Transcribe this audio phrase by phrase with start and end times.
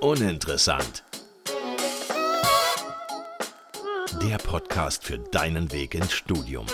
[0.00, 1.04] Uninteressant.
[4.22, 6.66] Der Podcast für deinen Weg ins Studium.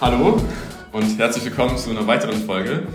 [0.00, 0.40] Hallo
[0.92, 2.86] und herzlich willkommen zu einer weiteren Folge.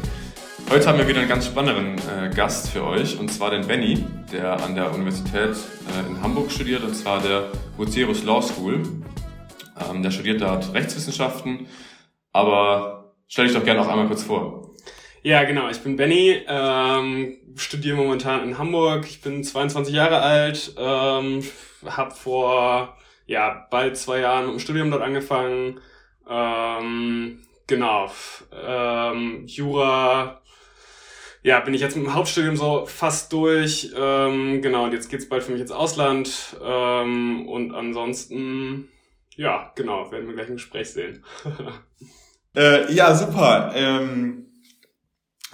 [0.70, 4.06] Heute haben wir wieder einen ganz spannenden äh, Gast für euch und zwar den Benny,
[4.32, 5.56] der an der Universität
[5.88, 8.84] äh, in Hamburg studiert und zwar der Bucerus Law School.
[9.90, 11.68] Ähm, der studiert dort Rechtswissenschaften,
[12.32, 14.72] aber stell dich doch gerne auch einmal kurz vor.
[15.24, 15.70] Ja, genau.
[15.70, 19.06] Ich bin Benny, ähm, studiere momentan in Hamburg.
[19.06, 21.44] Ich bin 22 Jahre alt, ähm,
[21.86, 25.80] habe vor ja bald zwei Jahren im Studium dort angefangen.
[26.30, 28.12] Ähm, genau.
[28.52, 30.41] Ähm, Jura
[31.44, 33.92] ja, bin ich jetzt mit dem Hauptstudium so fast durch.
[33.98, 36.56] Ähm, genau, und jetzt geht's bald für mich ins Ausland.
[36.64, 38.90] Ähm, und ansonsten,
[39.36, 41.24] ja, genau, werden wir gleich ein Gespräch sehen.
[42.56, 43.72] äh, ja, super.
[43.74, 44.52] Ähm,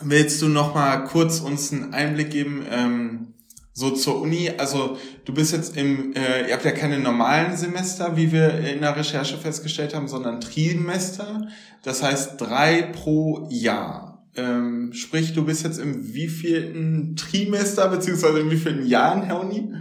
[0.01, 3.33] willst du noch mal kurz uns einen Einblick geben, ähm,
[3.71, 4.51] so zur Uni?
[4.57, 8.81] Also du bist jetzt im, äh, ihr habt ja keine normalen Semester, wie wir in
[8.81, 11.47] der Recherche festgestellt haben, sondern Trimester.
[11.81, 14.06] Das heißt drei pro Jahr.
[14.37, 19.73] Ähm, sprich, du bist jetzt im wievielten Trimester, beziehungsweise in wievielten Jahren, Herr Uni?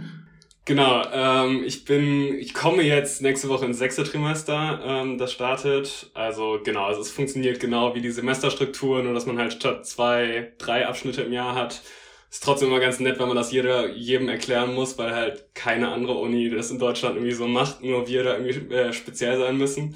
[0.65, 6.09] Genau, ähm, ich bin, ich komme jetzt nächste Woche ins sechste Trimester, ähm, das startet.
[6.13, 10.51] Also genau, also es funktioniert genau wie die Semesterstruktur, nur dass man halt statt zwei,
[10.57, 11.81] drei Abschnitte im Jahr hat.
[12.29, 15.89] Ist trotzdem immer ganz nett, wenn man das jeder, jedem erklären muss, weil halt keine
[15.89, 19.57] andere Uni das in Deutschland irgendwie so macht, nur wir da irgendwie äh, speziell sein
[19.57, 19.95] müssen.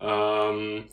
[0.00, 0.84] Ähm,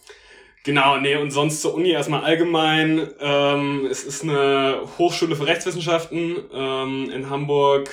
[0.67, 3.09] Genau, nee, und sonst zur Uni erstmal allgemein.
[3.21, 7.89] Ähm, es ist eine Hochschule für Rechtswissenschaften ähm, in Hamburg.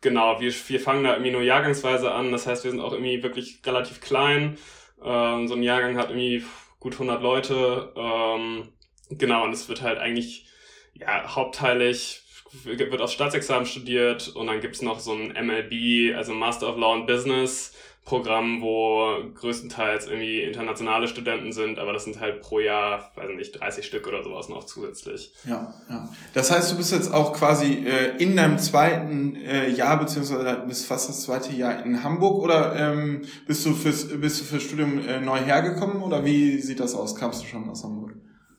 [0.00, 2.30] Genau, wir, wir fangen da irgendwie nur jahrgangsweise an.
[2.30, 4.58] Das heißt, wir sind auch irgendwie wirklich relativ klein.
[5.04, 6.44] Ähm, so ein Jahrgang hat irgendwie
[6.78, 7.92] gut 100 Leute.
[7.96, 8.68] Ähm,
[9.10, 10.46] genau, und es wird halt eigentlich
[10.94, 12.22] ja hauptteilig
[12.64, 16.94] wird aufs Staatsexamen studiert und dann gibt's noch so ein MLB, also Master of Law
[16.94, 17.74] and Business
[18.04, 23.52] Programm, wo größtenteils irgendwie internationale Studenten sind, aber das sind halt pro Jahr, weiß nicht,
[23.52, 25.32] 30 Stück oder sowas noch zusätzlich.
[25.44, 26.08] Ja, ja.
[26.34, 30.86] Das heißt, du bist jetzt auch quasi äh, in deinem zweiten äh, Jahr, beziehungsweise bist
[30.86, 34.98] fast das zweite Jahr in Hamburg oder ähm, bist du fürs, bist du fürs Studium
[35.06, 37.14] äh, neu hergekommen oder wie sieht das aus?
[37.14, 38.14] Kamst du schon aus Hamburg?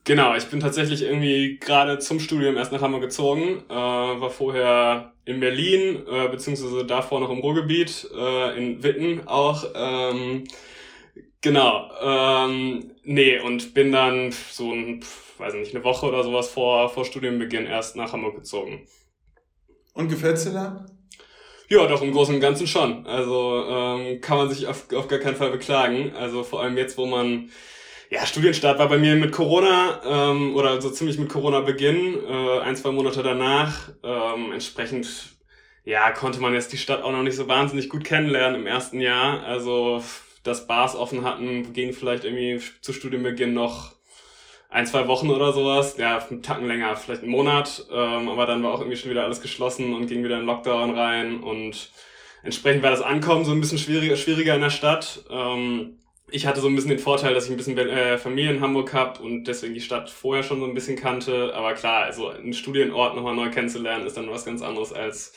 [0.05, 5.13] Genau, ich bin tatsächlich irgendwie gerade zum Studium erst nach Hamburg gezogen, äh, war vorher
[5.23, 9.63] in Berlin, äh, beziehungsweise davor noch im Ruhrgebiet, äh, in Witten auch.
[9.73, 10.43] Ähm,
[11.39, 15.05] genau, ähm, nee, und bin dann so ein,
[15.37, 18.85] weiß nicht, eine Woche oder sowas vor, vor Studienbeginn erst nach Hamburg gezogen.
[19.93, 20.85] Und gefällt's dir da?
[21.69, 23.07] Ja, doch im Großen und Ganzen schon.
[23.07, 26.11] Also ähm, kann man sich auf, auf gar keinen Fall beklagen.
[26.13, 27.49] Also vor allem jetzt, wo man
[28.13, 32.75] ja, Studienstart war bei mir mit Corona ähm, oder so ziemlich mit Corona-Beginn, äh, ein,
[32.75, 33.89] zwei Monate danach.
[34.03, 35.07] Ähm, entsprechend,
[35.83, 39.01] ja, konnte man jetzt die Stadt auch noch nicht so wahnsinnig gut kennenlernen im ersten
[39.01, 39.43] Jahr.
[39.43, 40.03] Also,
[40.43, 43.93] dass Bars offen hatten, ging vielleicht irgendwie zu Studienbeginn noch
[44.69, 45.97] ein, zwei Wochen oder sowas.
[45.97, 47.87] Ja, einen Tacken länger, vielleicht einen Monat.
[47.91, 50.95] Ähm, aber dann war auch irgendwie schon wieder alles geschlossen und ging wieder in Lockdown
[50.95, 51.39] rein.
[51.39, 51.89] Und
[52.43, 55.23] entsprechend war das Ankommen so ein bisschen schwieriger, schwieriger in der Stadt.
[55.31, 55.97] Ähm,
[56.31, 58.93] ich hatte so ein bisschen den Vorteil, dass ich ein bisschen äh, Familie in Hamburg
[58.93, 61.53] habe und deswegen die Stadt vorher schon so ein bisschen kannte.
[61.53, 65.33] Aber klar, also einen Studienort nochmal neu kennenzulernen, ist dann was ganz anderes als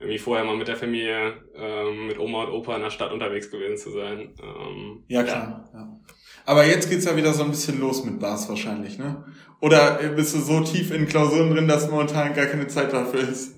[0.00, 3.50] irgendwie vorher mal mit der Familie, ähm, mit Oma und Opa in der Stadt unterwegs
[3.50, 4.34] gewesen zu sein.
[4.40, 5.68] Ähm, ja, klar.
[5.72, 5.80] Ja.
[5.80, 6.00] ja.
[6.46, 9.24] Aber jetzt geht's ja wieder so ein bisschen los mit Bars wahrscheinlich, ne?
[9.60, 13.56] Oder bist du so tief in Klausuren drin, dass momentan gar keine Zeit dafür ist?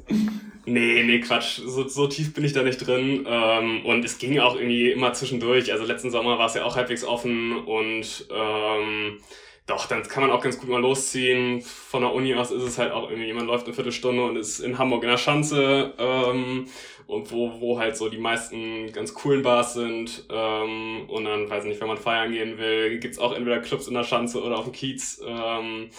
[0.70, 1.60] Nee, nee, Quatsch.
[1.64, 3.26] So, so tief bin ich da nicht drin.
[3.28, 5.72] Ähm, und es ging auch irgendwie immer zwischendurch.
[5.72, 9.19] Also letzten Sommer war es ja auch halbwegs offen und ähm,
[9.66, 11.60] doch, dann kann man auch ganz gut mal losziehen.
[11.62, 14.60] Von der Uni aus ist es halt auch irgendwie, man läuft eine Viertelstunde und ist
[14.60, 16.66] in Hamburg in der Schanze, ähm,
[17.08, 20.25] und wo, wo halt so die meisten ganz coolen Bars sind.
[20.31, 23.88] Ähm, und dann, weiß ich nicht, wenn man feiern gehen will, gibt's auch entweder Clubs
[23.88, 25.20] in der Schanze oder auf dem Kiez.
[25.26, 25.90] Ähm,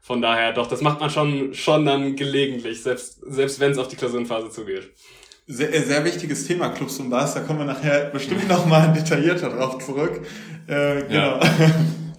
[0.00, 3.88] von daher, doch, das macht man schon, schon dann gelegentlich, selbst, selbst wenn es auf
[3.88, 4.90] die Klausurenphase zugeht.
[5.46, 9.50] Sehr, äh, sehr wichtiges Thema, Clubs und Bars, da kommen wir nachher bestimmt nochmal detaillierter
[9.50, 10.20] drauf zurück.
[10.66, 11.38] Äh, genau.
[11.38, 11.40] Ja.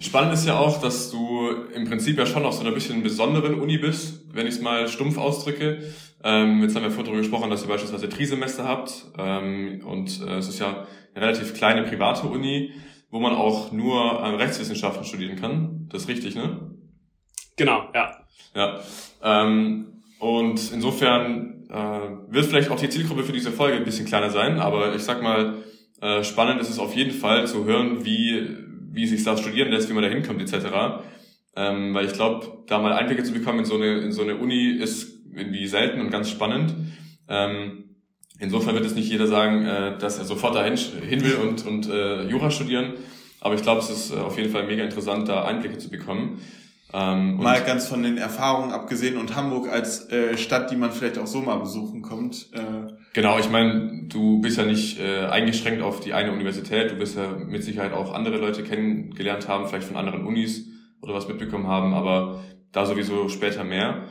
[0.00, 3.54] Spannend ist ja auch, dass du im Prinzip ja schon auf so einer bisschen besonderen
[3.54, 5.78] Uni bist, wenn ich es mal stumpf ausdrücke.
[6.24, 9.06] Ähm, jetzt haben wir vorhin darüber gesprochen, dass ihr beispielsweise Trisemester habt.
[9.16, 12.72] Ähm, und äh, es ist ja eine relativ kleine private Uni,
[13.10, 15.88] wo man auch nur ähm, Rechtswissenschaften studieren kann.
[15.90, 16.71] Das ist richtig, ne?
[17.56, 18.24] Genau, ja.
[18.54, 18.80] Ja.
[19.22, 24.30] Ähm, und insofern äh, wird vielleicht auch die Zielgruppe für diese Folge ein bisschen kleiner
[24.30, 25.62] sein, aber ich sag mal,
[26.00, 28.48] äh, spannend ist es auf jeden Fall zu hören, wie,
[28.90, 30.66] wie sich das studieren lässt, wie man da hinkommt, etc.
[31.56, 34.36] Ähm, weil ich glaube, da mal Einblicke zu bekommen in so eine, in so eine
[34.36, 36.74] Uni ist irgendwie selten und ganz spannend.
[37.28, 37.96] Ähm,
[38.38, 41.88] insofern wird es nicht jeder sagen, äh, dass er sofort dahin hin will und, und
[41.88, 42.94] äh, Jura studieren.
[43.40, 46.40] Aber ich glaube, es ist äh, auf jeden Fall mega interessant, da Einblicke zu bekommen.
[46.94, 51.18] Ähm, mal ganz von den Erfahrungen abgesehen und Hamburg als äh, Stadt, die man vielleicht
[51.18, 52.50] auch so mal besuchen kommt.
[52.52, 56.98] Äh genau, ich meine, du bist ja nicht äh, eingeschränkt auf die eine Universität, du
[56.98, 60.66] wirst ja mit Sicherheit auch andere Leute kennengelernt haben, vielleicht von anderen Unis
[61.00, 64.04] oder was mitbekommen haben, aber da sowieso später mehr.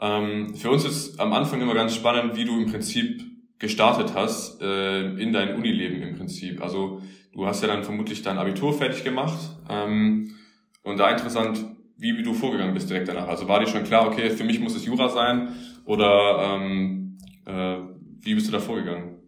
[0.00, 3.22] Ähm, für uns ist am Anfang immer ganz spannend, wie du im Prinzip
[3.58, 6.62] gestartet hast äh, in dein Unileben im Prinzip.
[6.62, 9.38] Also du hast ja dann vermutlich dein Abitur fertig gemacht
[9.68, 10.34] ähm,
[10.82, 11.64] und da interessant,
[12.00, 13.28] wie du vorgegangen bist direkt danach.
[13.28, 15.54] Also war dir schon klar, okay, für mich muss es Jura sein
[15.84, 17.76] oder ähm, äh,
[18.22, 19.20] wie bist du da vorgegangen?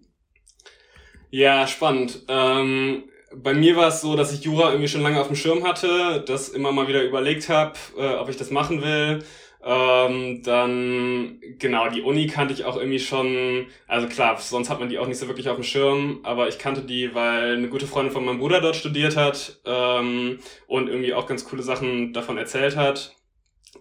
[1.30, 2.22] Ja, spannend.
[2.28, 3.04] Ähm,
[3.34, 6.22] bei mir war es so, dass ich Jura irgendwie schon lange auf dem Schirm hatte,
[6.26, 9.24] das immer mal wieder überlegt habe, äh, ob ich das machen will.
[9.64, 14.88] Ähm, dann, genau, die Uni kannte ich auch irgendwie schon, also klar, sonst hat man
[14.88, 17.86] die auch nicht so wirklich auf dem Schirm, aber ich kannte die, weil eine gute
[17.86, 22.38] Freundin von meinem Bruder dort studiert hat ähm, und irgendwie auch ganz coole Sachen davon
[22.38, 23.14] erzählt hat.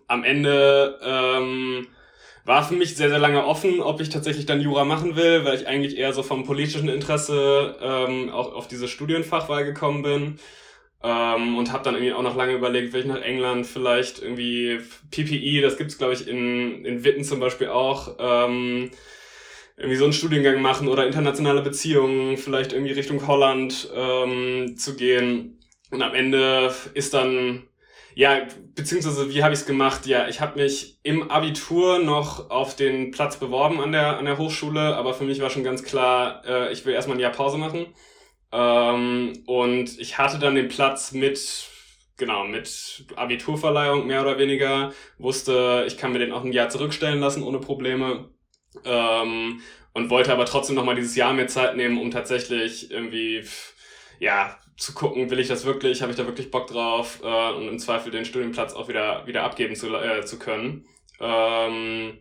[0.08, 1.88] Am Ende ähm,
[2.46, 5.56] war für mich sehr, sehr lange offen, ob ich tatsächlich dann Jura machen will, weil
[5.56, 10.40] ich eigentlich eher so vom politischen Interesse ähm, auch auf diese Studienfachwahl gekommen bin.
[11.04, 14.80] Ähm, und habe dann irgendwie auch noch lange überlegt, will ich nach England vielleicht irgendwie
[15.10, 18.92] PPE, das gibt's glaube ich in, in Witten zum Beispiel auch, ähm,
[19.78, 25.60] irgendwie so einen Studiengang machen oder internationale Beziehungen, vielleicht irgendwie Richtung Holland ähm, zu gehen.
[25.90, 27.64] Und am Ende ist dann,
[28.14, 28.46] ja,
[28.76, 30.06] beziehungsweise wie habe ich es gemacht?
[30.06, 34.38] Ja, ich habe mich im Abitur noch auf den Platz beworben an der, an der
[34.38, 37.58] Hochschule, aber für mich war schon ganz klar, äh, ich will erstmal ein Jahr Pause
[37.58, 37.88] machen
[38.52, 41.68] ähm, und ich hatte dann den Platz mit,
[42.18, 47.20] genau, mit Abiturverleihung mehr oder weniger, wusste, ich kann mir den auch ein Jahr zurückstellen
[47.20, 48.30] lassen ohne Probleme.
[48.86, 49.62] Ähm,
[49.94, 53.44] und wollte aber trotzdem nochmal dieses Jahr mehr Zeit nehmen, um tatsächlich irgendwie,
[54.20, 57.68] ja, zu gucken, will ich das wirklich, habe ich da wirklich Bock drauf äh, und
[57.68, 60.86] im Zweifel den Studienplatz auch wieder, wieder abgeben zu, äh, zu können.
[61.20, 62.18] Ähm,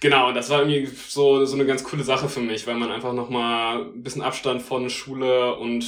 [0.00, 3.14] Genau, das war irgendwie so, so eine ganz coole Sache für mich, weil man einfach
[3.14, 5.86] nochmal ein bisschen Abstand von Schule und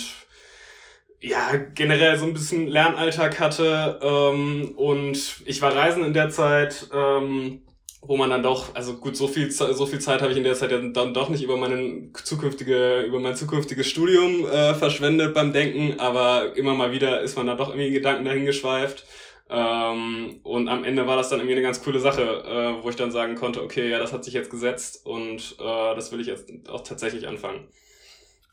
[1.20, 3.99] ja, generell so ein bisschen Lernalltag hatte.
[4.02, 7.62] Ähm, und ich war reisen in der Zeit, ähm,
[8.00, 10.54] wo man dann doch, also gut, so viel, so viel Zeit habe ich in der
[10.54, 15.99] Zeit dann doch nicht über meine zukünftige, über mein zukünftiges Studium äh, verschwendet beim Denken,
[15.99, 19.04] aber immer mal wieder ist man da doch irgendwie in Gedanken dahin geschweift.
[19.50, 22.97] Ähm, und am Ende war das dann irgendwie eine ganz coole Sache, äh, wo ich
[22.97, 26.27] dann sagen konnte, okay, ja, das hat sich jetzt gesetzt und äh, das will ich
[26.27, 27.67] jetzt auch tatsächlich anfangen.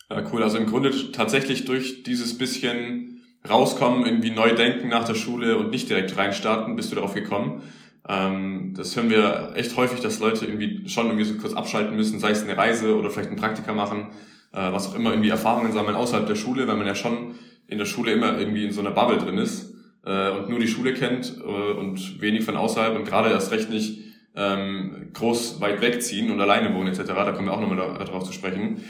[0.09, 0.41] Ja, cool.
[0.41, 5.69] Also im Grunde tatsächlich durch dieses bisschen rauskommen, irgendwie neu denken nach der Schule und
[5.69, 7.63] nicht direkt reinstarten, bist du darauf gekommen.
[8.07, 12.19] Ähm, das hören wir echt häufig, dass Leute irgendwie schon irgendwie so kurz abschalten müssen,
[12.19, 14.11] sei es eine Reise oder vielleicht ein Praktika machen,
[14.53, 17.35] äh, was auch immer, irgendwie Erfahrungen sammeln außerhalb der Schule, weil man ja schon
[17.67, 19.74] in der Schule immer irgendwie in so einer Bubble drin ist
[20.05, 23.69] äh, und nur die Schule kennt äh, und wenig von außerhalb und gerade erst recht
[23.69, 23.99] nicht
[24.35, 27.03] ähm, groß weit wegziehen und alleine wohnen etc.
[27.07, 28.81] Da kommen wir auch nochmal darauf zu sprechen.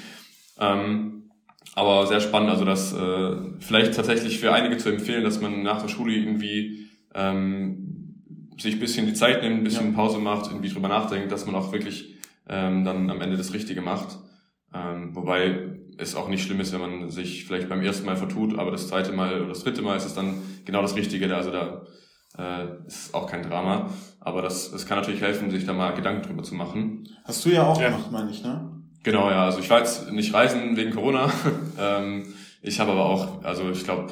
[0.59, 1.31] Ähm,
[1.75, 5.81] aber sehr spannend, also das äh, vielleicht tatsächlich für einige zu empfehlen, dass man nach
[5.81, 8.21] der Schule irgendwie ähm,
[8.57, 9.95] sich ein bisschen die Zeit nimmt, ein bisschen ja.
[9.95, 12.15] Pause macht, irgendwie drüber nachdenkt, dass man auch wirklich
[12.47, 14.17] ähm, dann am Ende das Richtige macht.
[14.73, 18.57] Ähm, wobei es auch nicht schlimm ist, wenn man sich vielleicht beim ersten Mal vertut,
[18.57, 21.33] aber das zweite Mal oder das dritte Mal ist es dann genau das Richtige.
[21.35, 21.83] Also da
[22.37, 23.89] äh, ist auch kein Drama.
[24.19, 27.07] Aber das, das kann natürlich helfen, sich da mal Gedanken drüber zu machen.
[27.23, 27.89] Hast du ja auch ja.
[27.89, 28.71] gemacht, meine ich, ne?
[29.03, 29.45] Genau, ja.
[29.45, 31.31] Also ich war jetzt nicht reisen wegen Corona.
[31.79, 34.11] ähm, ich habe aber auch, also ich glaube,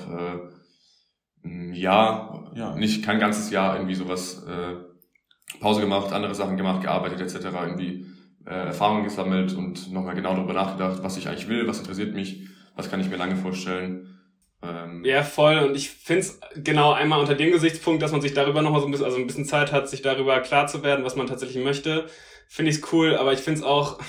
[1.43, 2.75] äh, ein Jahr, ja.
[2.75, 7.47] nicht kein ganzes Jahr irgendwie sowas äh, Pause gemacht, andere Sachen gemacht, gearbeitet etc.
[7.63, 8.05] irgendwie
[8.45, 12.47] äh, Erfahrungen gesammelt und nochmal genau darüber nachgedacht, was ich eigentlich will, was interessiert mich,
[12.75, 14.19] was kann ich mir lange vorstellen.
[14.61, 15.59] Ähm ja, voll.
[15.59, 18.87] Und ich finde es genau einmal unter dem Gesichtspunkt, dass man sich darüber nochmal so
[18.87, 21.63] ein bisschen, also ein bisschen Zeit hat, sich darüber klar zu werden, was man tatsächlich
[21.63, 22.07] möchte,
[22.47, 23.15] finde ich es cool.
[23.15, 23.99] Aber ich finde es auch,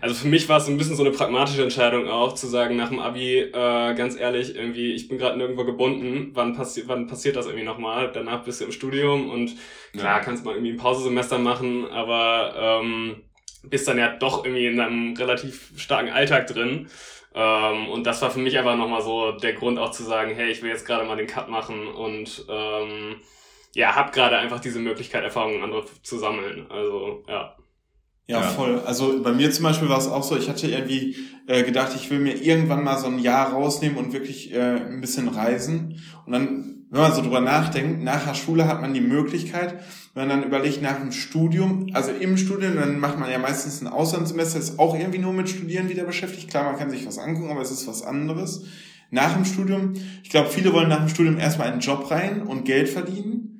[0.00, 2.76] also für mich war es so ein bisschen so eine pragmatische Entscheidung auch, zu sagen
[2.76, 3.52] nach dem Abi, äh,
[3.94, 8.10] ganz ehrlich, irgendwie, ich bin gerade nirgendwo gebunden, wann, passi wann passiert das irgendwie nochmal?
[8.12, 9.54] Danach bist du im Studium und
[9.92, 10.20] klar, ja.
[10.20, 13.22] kannst mal irgendwie ein Pausesemester machen, aber ähm,
[13.68, 16.88] bist dann ja doch irgendwie in einem relativ starken Alltag drin.
[17.34, 20.50] Ähm, und das war für mich einfach nochmal so der Grund auch zu sagen, hey,
[20.50, 23.16] ich will jetzt gerade mal den Cut machen und ähm,
[23.74, 26.66] ja, hab gerade einfach diese Möglichkeit, Erfahrungen andere zu sammeln.
[26.70, 27.56] Also, ja.
[28.28, 28.80] Ja, ja, voll.
[28.80, 32.10] Also bei mir zum Beispiel war es auch so, ich hatte irgendwie äh, gedacht, ich
[32.10, 36.02] will mir irgendwann mal so ein Jahr rausnehmen und wirklich äh, ein bisschen reisen.
[36.24, 39.74] Und dann, wenn man so drüber nachdenkt, nach der Schule hat man die Möglichkeit,
[40.14, 43.80] wenn man dann überlegt nach dem Studium, also im Studium, dann macht man ja meistens
[43.80, 46.48] ein Auslandssemester, ist auch irgendwie nur mit Studieren wieder beschäftigt.
[46.48, 48.64] Klar, man kann sich was angucken, aber es ist was anderes.
[49.10, 52.64] Nach dem Studium, ich glaube, viele wollen nach dem Studium erstmal einen Job rein und
[52.64, 53.55] Geld verdienen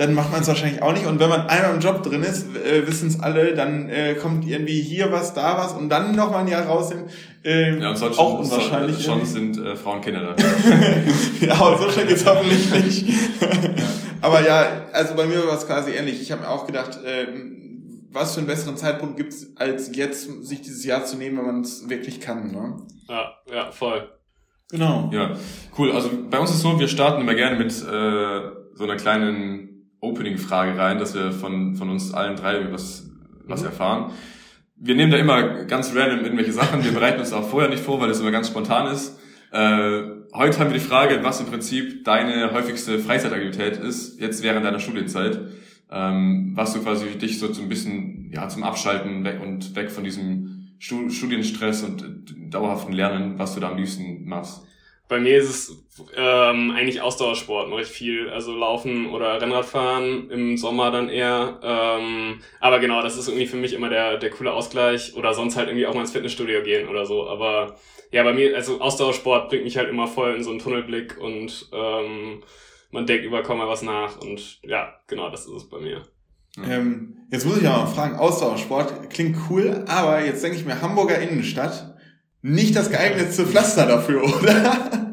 [0.00, 1.04] dann macht man es wahrscheinlich auch nicht.
[1.04, 4.46] Und wenn man einmal im Job drin ist, äh, wissen es alle, dann äh, kommt
[4.46, 7.04] irgendwie hier was, da was und dann noch mal ein Jahr rausnehmen.
[7.44, 9.04] Äh, ja, und sonst auch unwahrscheinlich.
[9.04, 10.42] Schon, schon sind äh, Frauen Kinder da.
[11.46, 13.14] ja, aber so schnell geht's hoffentlich nicht.
[14.22, 16.22] aber ja, also bei mir war es quasi ähnlich.
[16.22, 17.26] Ich habe mir auch gedacht, äh,
[18.10, 21.60] was für einen besseren Zeitpunkt gibt's als jetzt, sich dieses Jahr zu nehmen, wenn man
[21.60, 22.50] es wirklich kann.
[22.50, 22.76] Ne?
[23.06, 24.08] Ja, ja, voll.
[24.70, 25.10] Genau.
[25.12, 25.36] Ja,
[25.76, 25.92] cool.
[25.92, 29.69] Also bei uns ist so, wir starten immer gerne mit äh, so einer kleinen
[30.00, 33.10] Opening-Frage rein, dass wir von, von uns allen drei was,
[33.46, 33.66] was mhm.
[33.66, 34.12] erfahren.
[34.76, 36.82] Wir nehmen da immer ganz random irgendwelche Sachen.
[36.82, 39.18] Wir bereiten uns auch vorher nicht vor, weil das immer ganz spontan ist.
[39.52, 40.02] Äh,
[40.32, 44.78] heute haben wir die Frage, was im Prinzip deine häufigste Freizeitaktivität ist, jetzt während deiner
[44.78, 45.38] Studienzeit.
[45.90, 50.04] Ähm, was du quasi dich so ein bisschen ja, zum Abschalten weg und weg von
[50.04, 54.62] diesem Studienstress und dauerhaften Lernen, was du da am liebsten machst.
[55.10, 55.76] Bei mir ist es
[56.16, 58.30] ähm, eigentlich Ausdauersport, mache ich viel.
[58.30, 61.58] Also Laufen oder Rennradfahren, im Sommer dann eher.
[61.64, 65.16] Ähm, aber genau, das ist irgendwie für mich immer der, der coole Ausgleich.
[65.16, 67.28] Oder sonst halt irgendwie auch mal ins Fitnessstudio gehen oder so.
[67.28, 67.74] Aber
[68.12, 71.68] ja, bei mir, also Ausdauersport bringt mich halt immer voll in so einen Tunnelblick und
[71.72, 72.44] ähm,
[72.92, 74.20] man denkt über kaum mal was nach.
[74.20, 76.02] Und ja, genau, das ist es bei mir.
[76.64, 80.80] Ähm, jetzt muss ich aber mal fragen, Ausdauersport klingt cool, aber jetzt denke ich mir
[80.80, 81.89] Hamburger Innenstadt
[82.42, 85.10] nicht das geeignetste Pflaster dafür, oder?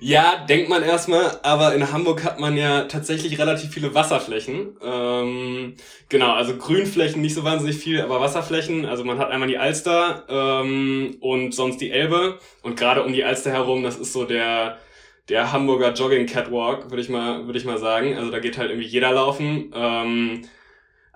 [0.00, 4.76] Ja, denkt man erstmal, aber in Hamburg hat man ja tatsächlich relativ viele Wasserflächen.
[4.82, 5.74] Ähm,
[6.08, 8.86] genau, also Grünflächen nicht so wahnsinnig viel, aber Wasserflächen.
[8.86, 12.38] Also man hat einmal die Alster ähm, und sonst die Elbe.
[12.62, 14.78] Und gerade um die Alster herum, das ist so der
[15.28, 18.16] der Hamburger Jogging Catwalk, würde ich mal würde ich mal sagen.
[18.16, 19.72] Also da geht halt irgendwie jeder laufen.
[19.74, 20.42] Ähm,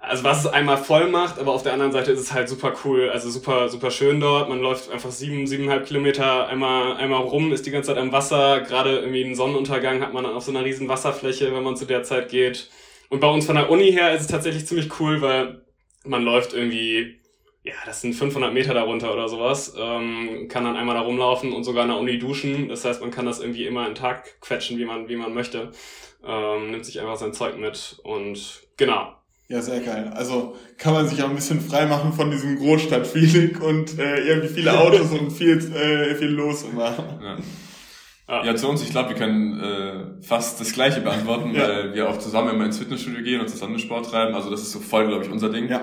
[0.02, 2.74] also was es einmal voll macht, aber auf der anderen Seite ist es halt super
[2.84, 4.48] cool, also super, super schön dort.
[4.48, 8.62] Man läuft einfach sieben, siebeneinhalb Kilometer einmal, einmal rum, ist die ganze Zeit am Wasser.
[8.62, 11.84] Gerade irgendwie einen Sonnenuntergang hat man dann auf so einer riesen Wasserfläche, wenn man zu
[11.84, 12.68] der Zeit geht.
[13.10, 15.62] Und bei uns von der Uni her ist es tatsächlich ziemlich cool, weil
[16.04, 17.20] man läuft irgendwie,
[17.62, 21.62] ja, das sind 500 Meter darunter oder sowas, ähm, kann dann einmal da rumlaufen und
[21.62, 22.68] sogar in der Uni duschen.
[22.68, 25.32] Das heißt, man kann das irgendwie immer in den Tag quetschen, wie man, wie man
[25.32, 25.70] möchte.
[26.26, 29.12] Ähm, nimmt sich einfach sein Zeug mit und genau,
[29.52, 30.10] ja, sehr geil.
[30.14, 34.48] Also kann man sich auch ein bisschen frei machen von diesem Großstadt-Feeling und äh, irgendwie
[34.48, 37.38] viele Autos und viel, äh, viel los immer.
[38.28, 38.44] Ja.
[38.46, 41.68] ja, zu uns, ich glaube, wir können äh, fast das Gleiche beantworten, ja.
[41.68, 44.34] weil wir auch zusammen immer ins Fitnessstudio gehen und zusammen Sport treiben.
[44.34, 45.68] Also das ist so voll, glaube ich, unser Ding.
[45.68, 45.82] Ja,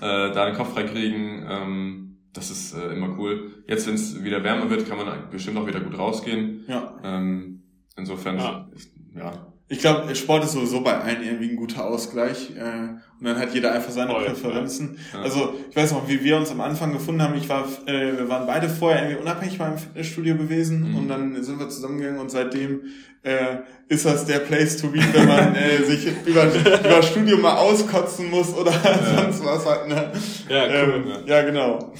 [0.00, 0.28] ja.
[0.28, 3.62] Äh, da den Kopf freikriegen, ähm, das ist äh, immer cool.
[3.66, 6.64] Jetzt, wenn es wieder wärmer wird, kann man bestimmt auch wieder gut rausgehen.
[6.66, 6.98] Ja.
[7.04, 7.62] Ähm,
[7.94, 8.70] insofern, ja.
[9.14, 12.50] ja ich glaube, Sport ist sowieso bei allen irgendwie ein guter Ausgleich.
[12.50, 14.98] Äh, und dann hat jeder einfach seine Voll, Präferenzen.
[15.14, 15.22] Ja.
[15.22, 17.34] Also ich weiß noch, wie wir uns am Anfang gefunden haben.
[17.36, 20.96] Ich war, äh, wir waren beide vorher irgendwie unabhängig beim Fitnessstudio gewesen mhm.
[20.98, 22.82] und dann sind wir zusammengegangen und seitdem
[23.22, 27.56] äh, ist das der Place to be, wenn man äh, sich über, über Studium mal
[27.56, 29.22] auskotzen muss oder ja.
[29.22, 29.88] sonst was halt.
[29.88, 30.12] Ne?
[30.50, 31.04] Ja, cool.
[31.06, 31.94] Ähm, ja, genau.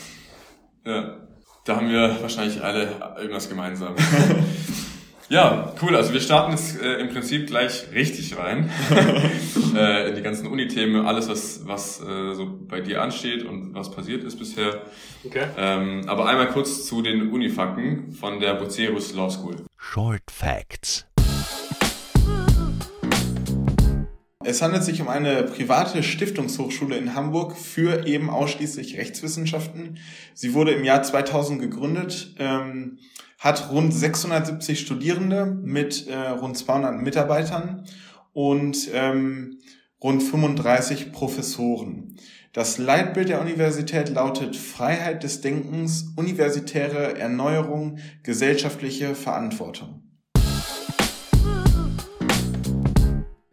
[0.84, 1.16] Ja,
[1.64, 3.94] da haben wir wahrscheinlich alle irgendwas gemeinsam.
[5.32, 5.96] Ja, cool.
[5.96, 8.68] Also wir starten jetzt äh, im Prinzip gleich richtig rein
[9.74, 13.90] äh, in die ganzen Uni-Themen, alles was was äh, so bei dir ansteht und was
[13.90, 14.82] passiert ist bisher.
[15.24, 15.46] Okay.
[15.56, 19.56] Ähm, aber einmal kurz zu den Uni-Fakten von der Bucerus Law School.
[19.78, 21.06] Short Facts.
[24.44, 29.96] Es handelt sich um eine private Stiftungshochschule in Hamburg für eben ausschließlich Rechtswissenschaften.
[30.34, 32.34] Sie wurde im Jahr 2000 gegründet.
[32.38, 32.98] Ähm,
[33.42, 37.84] hat rund 670 Studierende mit äh, rund 200 Mitarbeitern
[38.32, 39.58] und ähm,
[40.00, 42.16] rund 35 Professoren.
[42.52, 50.04] Das Leitbild der Universität lautet Freiheit des Denkens, universitäre Erneuerung, gesellschaftliche Verantwortung.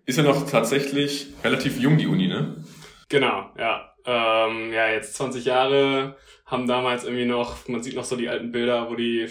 [0.05, 2.63] Ist ja noch tatsächlich relativ jung, die Uni, ne?
[3.10, 3.91] Genau, ja.
[4.05, 6.15] Ähm, ja, jetzt 20 Jahre
[6.46, 9.27] haben damals irgendwie noch, man sieht noch so die alten Bilder, wo die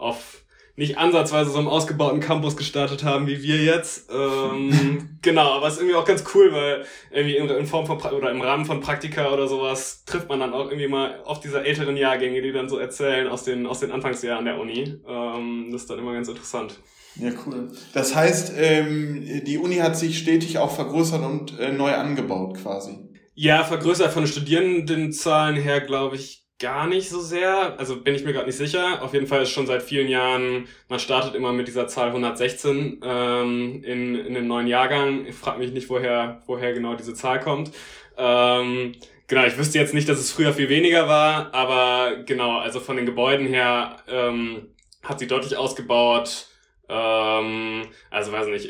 [0.00, 0.44] auf
[0.76, 4.10] nicht ansatzweise so einem ausgebauten Campus gestartet haben wie wir jetzt.
[4.10, 8.30] Ähm, genau, aber es ist irgendwie auch ganz cool, weil irgendwie in, Form von oder
[8.30, 11.96] im Rahmen von Praktika oder sowas trifft man dann auch irgendwie mal auf diese älteren
[11.96, 14.96] Jahrgänge, die dann so erzählen aus den aus den Anfangsjahren der Uni.
[15.06, 16.80] Ähm, das ist dann immer ganz interessant.
[17.16, 17.68] Ja, cool.
[17.92, 22.98] Das heißt, ähm, die Uni hat sich stetig auch vergrößert und äh, neu angebaut quasi.
[23.34, 27.78] Ja, vergrößert von den Studierendenzahlen her, glaube ich, gar nicht so sehr.
[27.78, 29.02] Also bin ich mir gerade nicht sicher.
[29.02, 33.00] Auf jeden Fall ist schon seit vielen Jahren, man startet immer mit dieser Zahl 116
[33.02, 35.26] ähm, in, in einem neuen Jahrgang.
[35.26, 37.72] Ich frage mich nicht, woher, woher genau diese Zahl kommt.
[38.16, 38.92] Ähm,
[39.26, 42.96] genau, ich wüsste jetzt nicht, dass es früher viel weniger war, aber genau, also von
[42.96, 44.68] den Gebäuden her ähm,
[45.02, 46.46] hat sie deutlich ausgebaut.
[46.90, 48.68] Ähm, also weiß nicht,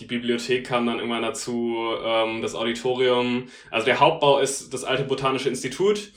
[0.00, 3.48] die Bibliothek kam dann immer dazu, ähm, das Auditorium.
[3.70, 6.12] Also der Hauptbau ist das alte Botanische Institut.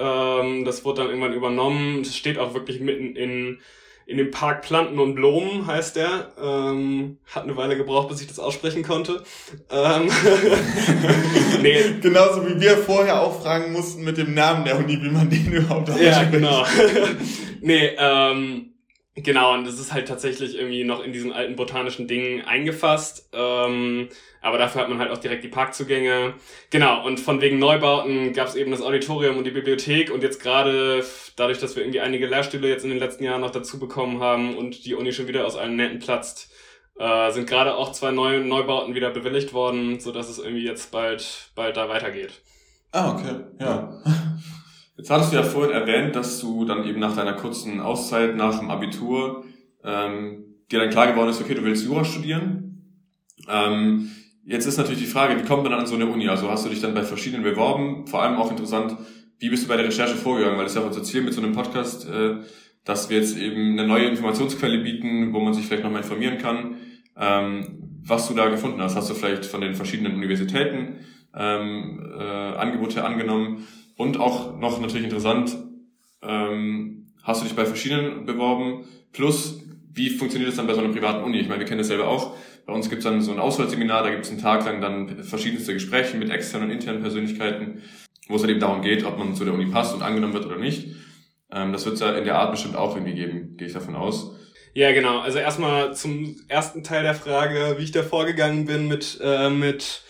[0.00, 2.00] Ähm, das wurde dann irgendwann übernommen.
[2.00, 3.58] Es steht auch wirklich mitten in,
[4.06, 6.32] in dem Park Planten und Blumen, heißt der.
[6.42, 9.22] Ähm, hat eine Weile gebraucht, bis ich das aussprechen konnte.
[9.70, 10.10] Ähm,
[11.62, 11.82] nee.
[12.00, 15.52] Genauso wie wir vorher auch fragen mussten mit dem Namen der Uni, wie man den
[15.52, 16.10] überhaupt ausspricht.
[16.10, 16.64] Ja, genau.
[17.60, 18.72] nee, ähm,
[19.22, 23.28] Genau, und das ist halt tatsächlich irgendwie noch in diesem alten botanischen Ding eingefasst.
[23.32, 24.08] Ähm,
[24.40, 26.34] aber dafür hat man halt auch direkt die Parkzugänge.
[26.70, 30.12] Genau, und von wegen Neubauten gab es eben das Auditorium und die Bibliothek.
[30.12, 31.04] Und jetzt gerade
[31.36, 34.56] dadurch, dass wir irgendwie einige Lehrstühle jetzt in den letzten Jahren noch dazu bekommen haben
[34.56, 36.52] und die Uni schon wieder aus allen Nähten platzt,
[36.98, 40.92] äh, sind gerade auch zwei neue Neubauten wieder bewilligt worden, so dass es irgendwie jetzt
[40.92, 42.40] bald, bald da weitergeht.
[42.92, 44.02] Ah, okay, ja.
[45.00, 48.58] Jetzt hattest du ja vorhin erwähnt, dass du dann eben nach deiner kurzen Auszeit nach
[48.58, 49.46] dem Abitur
[49.82, 52.84] ähm, dir dann klar geworden ist, okay, du willst Jura studieren.
[53.48, 54.10] Ähm,
[54.44, 56.28] jetzt ist natürlich die Frage, wie kommt man dann an so eine Uni?
[56.28, 58.06] Also hast du dich dann bei verschiedenen beworben?
[58.08, 58.94] Vor allem auch interessant,
[59.38, 60.58] wie bist du bei der Recherche vorgegangen?
[60.58, 62.34] Weil das ist ja auch unser Ziel mit so einem Podcast, äh,
[62.84, 66.76] dass wir jetzt eben eine neue Informationsquelle bieten, wo man sich vielleicht nochmal informieren kann.
[67.16, 70.98] Ähm, was du da gefunden hast, hast du vielleicht von den verschiedenen Universitäten
[71.34, 73.66] ähm, äh, Angebote angenommen?
[74.00, 75.54] Und auch noch natürlich interessant,
[76.22, 78.86] ähm, hast du dich bei verschiedenen beworben?
[79.12, 79.60] Plus,
[79.92, 81.38] wie funktioniert das dann bei so einer privaten Uni?
[81.38, 82.34] Ich meine, wir kennen das selber auch.
[82.64, 85.22] Bei uns gibt es dann so ein Auswahlseminar, da gibt es einen Tag lang dann
[85.22, 87.82] verschiedenste Gespräche mit externen und internen Persönlichkeiten,
[88.26, 90.46] wo es dann eben darum geht, ob man zu der Uni passt und angenommen wird
[90.46, 90.96] oder nicht.
[91.52, 93.96] Ähm, das wird es ja in der Art bestimmt auch irgendwie geben, gehe ich davon
[93.96, 94.34] aus.
[94.72, 95.18] Ja, genau.
[95.18, 100.04] Also erstmal zum ersten Teil der Frage, wie ich da vorgegangen bin mit, äh, mit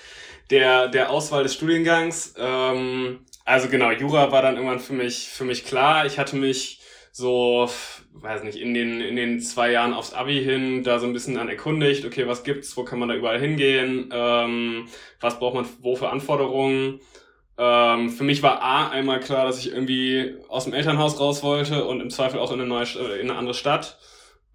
[0.50, 2.34] der, der Auswahl des Studiengangs.
[2.38, 6.06] Ähm, also genau, Jura war dann irgendwann für mich, für mich klar.
[6.06, 6.80] Ich hatte mich
[7.12, 7.68] so,
[8.12, 11.34] weiß nicht, in den, in den zwei Jahren aufs Abi hin da so ein bisschen
[11.34, 14.86] dann erkundigt, okay, was gibt's, wo kann man da überall hingehen, ähm,
[15.20, 17.00] was braucht man wo für Anforderungen.
[17.58, 21.84] Ähm, für mich war A einmal klar, dass ich irgendwie aus dem Elternhaus raus wollte
[21.84, 22.84] und im Zweifel auch in eine neue,
[23.20, 23.98] in eine andere Stadt.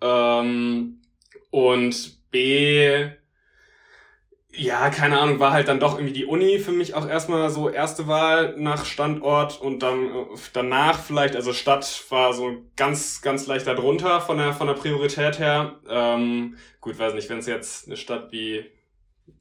[0.02, 1.02] Ähm,
[1.52, 3.10] und B,
[4.58, 7.70] ja, keine Ahnung, war halt dann doch irgendwie die Uni für mich auch erstmal so
[7.70, 13.48] erste Wahl nach Standort und dann äh, danach vielleicht, also Stadt war so ganz, ganz
[13.48, 15.76] leicht darunter von der, von der Priorität her.
[15.90, 18.66] Ähm, gut, weiß nicht, wenn es jetzt eine Stadt wie,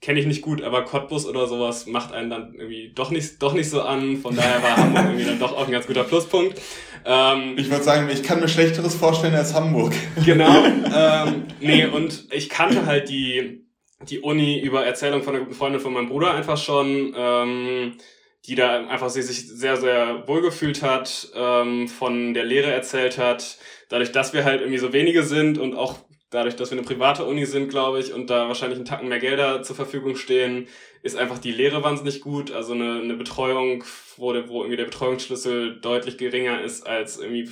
[0.00, 3.52] kenne ich nicht gut, aber Cottbus oder sowas macht einen dann irgendwie doch nicht, doch
[3.52, 4.16] nicht so an.
[4.18, 6.60] Von daher war Hamburg irgendwie dann doch auch ein ganz guter Pluspunkt.
[7.04, 9.92] Ähm, ich würde sagen, ich kann mir Schlechteres vorstellen als Hamburg.
[10.24, 10.64] Genau.
[10.94, 13.63] ähm, nee, und ich kannte halt die,
[14.10, 17.96] die Uni über Erzählung von einer guten Freundin von meinem Bruder einfach schon, ähm,
[18.46, 23.58] die da einfach sich sehr, sehr wohlgefühlt hat, ähm, von der Lehre erzählt hat.
[23.88, 25.98] Dadurch, dass wir halt irgendwie so wenige sind und auch
[26.30, 29.20] dadurch, dass wir eine private Uni sind, glaube ich, und da wahrscheinlich einen Tacken mehr
[29.20, 30.66] Gelder zur Verfügung stehen,
[31.02, 32.50] ist einfach die Lehre wahnsinnig gut.
[32.50, 33.84] Also eine, eine Betreuung,
[34.16, 37.48] wo, der, wo irgendwie der Betreuungsschlüssel deutlich geringer ist als irgendwie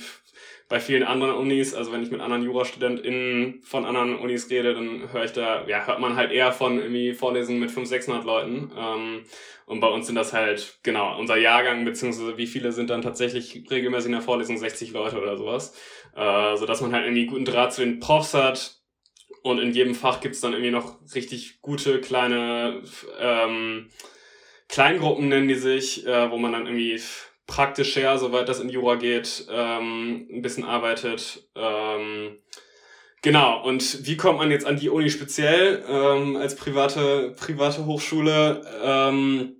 [0.73, 5.13] bei vielen anderen Unis, also wenn ich mit anderen JurastudentInnen von anderen Unis rede, dann
[5.13, 8.71] höre ich da, ja, hört man halt eher von irgendwie Vorlesungen mit 500, 600 Leuten.
[8.75, 9.23] Ähm,
[9.67, 13.69] und bei uns sind das halt, genau, unser Jahrgang, beziehungsweise wie viele sind dann tatsächlich
[13.69, 15.79] regelmäßig in der Vorlesung, 60 Leute oder sowas.
[16.15, 18.81] Äh, so dass man halt irgendwie guten Draht zu den Profs hat.
[19.43, 22.81] Und in jedem Fach gibt's dann irgendwie noch richtig gute kleine
[23.19, 23.91] ähm,
[24.69, 26.99] Kleingruppen, nennen die sich, äh, wo man dann irgendwie
[27.47, 31.47] praktisch her, soweit das in Jura geht, ähm, ein bisschen arbeitet.
[31.55, 32.37] Ähm,
[33.21, 38.65] genau, und wie kommt man jetzt an die Uni speziell ähm, als private, private Hochschule?
[38.81, 39.57] Ähm,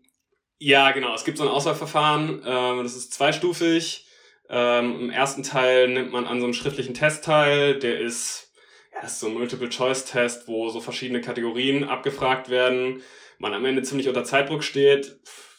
[0.60, 4.08] ja, genau, es gibt so ein Auswahlverfahren, ähm, das ist zweistufig.
[4.50, 8.54] Ähm, Im ersten Teil nimmt man an so einem schriftlichen Test teil, der ist,
[8.93, 13.02] ja, ist so ein Multiple-Choice-Test, wo so verschiedene Kategorien abgefragt werden.
[13.39, 15.17] Man am Ende ziemlich unter Zeitdruck steht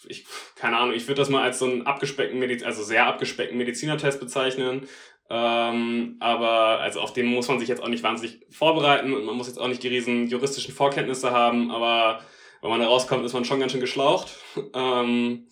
[0.08, 3.58] ich, keine Ahnung, ich würde das mal als so einen abgespeckten Mediz also sehr abgespeckten
[3.58, 4.88] Medizinertest bezeichnen.
[5.30, 9.36] Ähm, aber also auf den muss man sich jetzt auch nicht wahnsinnig vorbereiten und man
[9.36, 12.20] muss jetzt auch nicht die riesen juristischen Vorkenntnisse haben, aber
[12.60, 14.36] wenn man da rauskommt, ist man schon ganz schön geschlaucht.
[14.74, 15.48] Ähm,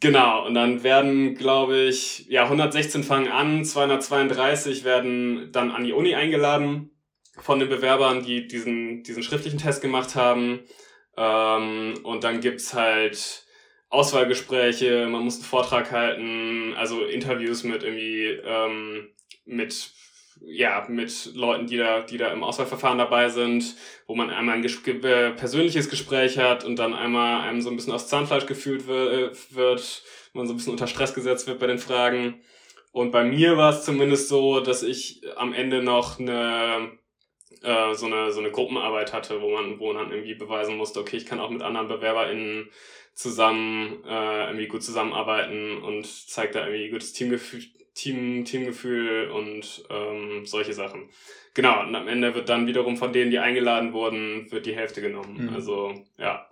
[0.00, 5.92] genau, und dann werden, glaube ich, ja, 116 fangen an, 232 werden dann an die
[5.92, 6.90] Uni eingeladen
[7.40, 10.60] von den Bewerbern, die diesen, diesen schriftlichen Test gemacht haben.
[11.16, 13.44] Ähm, und dann gibt's halt
[13.90, 19.08] Auswahlgespräche, man muss einen Vortrag halten, also Interviews mit irgendwie ähm,
[19.44, 19.92] mit
[20.40, 23.74] ja, mit Leuten, die da, die da im Auswahlverfahren dabei sind,
[24.06, 27.76] wo man einmal ein ges äh, persönliches Gespräch hat und dann einmal einem so ein
[27.76, 31.66] bisschen aus Zahnfleisch gefühlt wird, wird, man so ein bisschen unter Stress gesetzt wird bei
[31.66, 32.40] den Fragen.
[32.92, 36.98] Und bei mir war es zumindest so, dass ich am Ende noch eine
[37.62, 41.00] äh, so eine so eine Gruppenarbeit hatte, wo man wo man dann irgendwie beweisen musste,
[41.00, 42.70] okay, ich kann auch mit anderen BewerberInnen
[43.18, 50.46] zusammen äh, irgendwie gut zusammenarbeiten und zeigt da irgendwie gutes Teamgefühl, Team, Teamgefühl und ähm,
[50.46, 51.08] solche Sachen.
[51.52, 55.00] Genau, und am Ende wird dann wiederum von denen, die eingeladen wurden, wird die Hälfte
[55.00, 55.48] genommen.
[55.48, 55.54] Mhm.
[55.54, 56.46] Also, ja.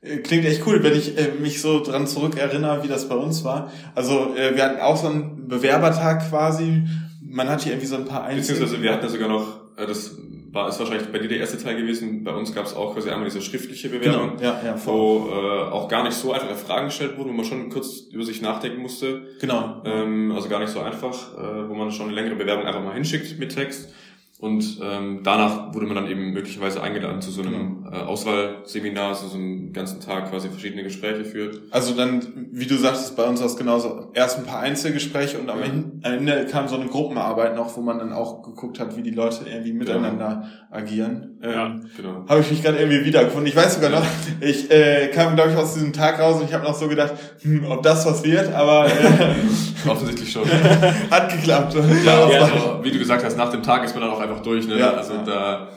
[0.00, 3.44] Äh, klingt echt cool, wenn ich äh, mich so dran zurückerinnere, wie das bei uns
[3.44, 3.72] war.
[3.94, 6.88] Also äh, wir hatten auch so einen Bewerbertag quasi.
[7.22, 9.86] Man hatte hier irgendwie so ein paar Einzel Beziehungsweise wir hatten ja sogar noch, äh,
[9.86, 10.18] das
[10.52, 12.24] war ist wahrscheinlich bei dir der erste Teil gewesen.
[12.24, 15.70] Bei uns gab es auch quasi einmal diese schriftliche Bewerbung, genau, ja, ja, wo äh,
[15.70, 18.82] auch gar nicht so einfache Fragen gestellt wurden, wo man schon kurz über sich nachdenken
[18.82, 19.28] musste.
[19.40, 19.82] Genau.
[19.84, 22.94] Ähm, also gar nicht so einfach, äh, wo man schon eine längere Bewerbung einfach mal
[22.94, 23.92] hinschickt mit Text.
[24.40, 27.79] Und ähm, danach wurde man dann eben möglicherweise eingeladen zu so einem genau.
[27.92, 31.60] Äh, Auswahlseminar, so, so einen ganzen Tag quasi verschiedene Gespräche führt.
[31.70, 34.10] Also dann, wie du sagtest, bei uns war es genauso.
[34.14, 36.10] Erst ein paar Einzelgespräche und am ja.
[36.10, 39.44] Ende kam so eine Gruppenarbeit noch, wo man dann auch geguckt hat, wie die Leute
[39.48, 40.76] irgendwie miteinander ja.
[40.76, 41.38] agieren.
[41.42, 42.24] Ähm, ja, genau.
[42.28, 43.46] Habe ich mich gerade irgendwie wiedergefunden.
[43.46, 44.06] Ich weiß sogar noch,
[44.40, 47.14] ich äh, kam, glaube ich, aus diesem Tag raus und ich habe noch so gedacht,
[47.42, 50.44] hm, ob das was wird, aber äh, offensichtlich schon.
[51.10, 51.74] hat geklappt.
[52.04, 54.40] Ja, ja, also, wie du gesagt hast, nach dem Tag ist man dann auch einfach
[54.40, 54.68] durch.
[54.68, 54.78] Ne?
[54.78, 55.68] Ja, also da,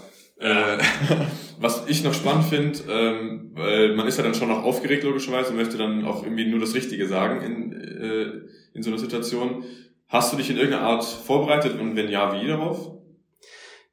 [0.44, 0.78] äh,
[1.60, 5.52] was ich noch spannend finde, ähm, weil man ist ja dann schon noch aufgeregt logischerweise
[5.52, 9.64] und möchte dann auch irgendwie nur das Richtige sagen in, äh, in so einer Situation.
[10.10, 12.92] Hast du dich in irgendeiner Art vorbereitet und wenn ja, wie darauf?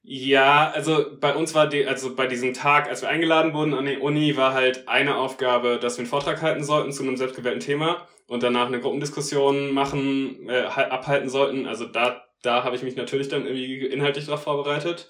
[0.02, 3.86] Ja, also bei uns war die, also bei diesem Tag, als wir eingeladen wurden an
[3.86, 7.60] die Uni, war halt eine Aufgabe, dass wir einen Vortrag halten sollten zu einem selbstgewählten
[7.60, 11.66] Thema und danach eine Gruppendiskussion machen, äh, abhalten sollten.
[11.66, 15.08] Also da da habe ich mich natürlich dann irgendwie inhaltlich darauf vorbereitet.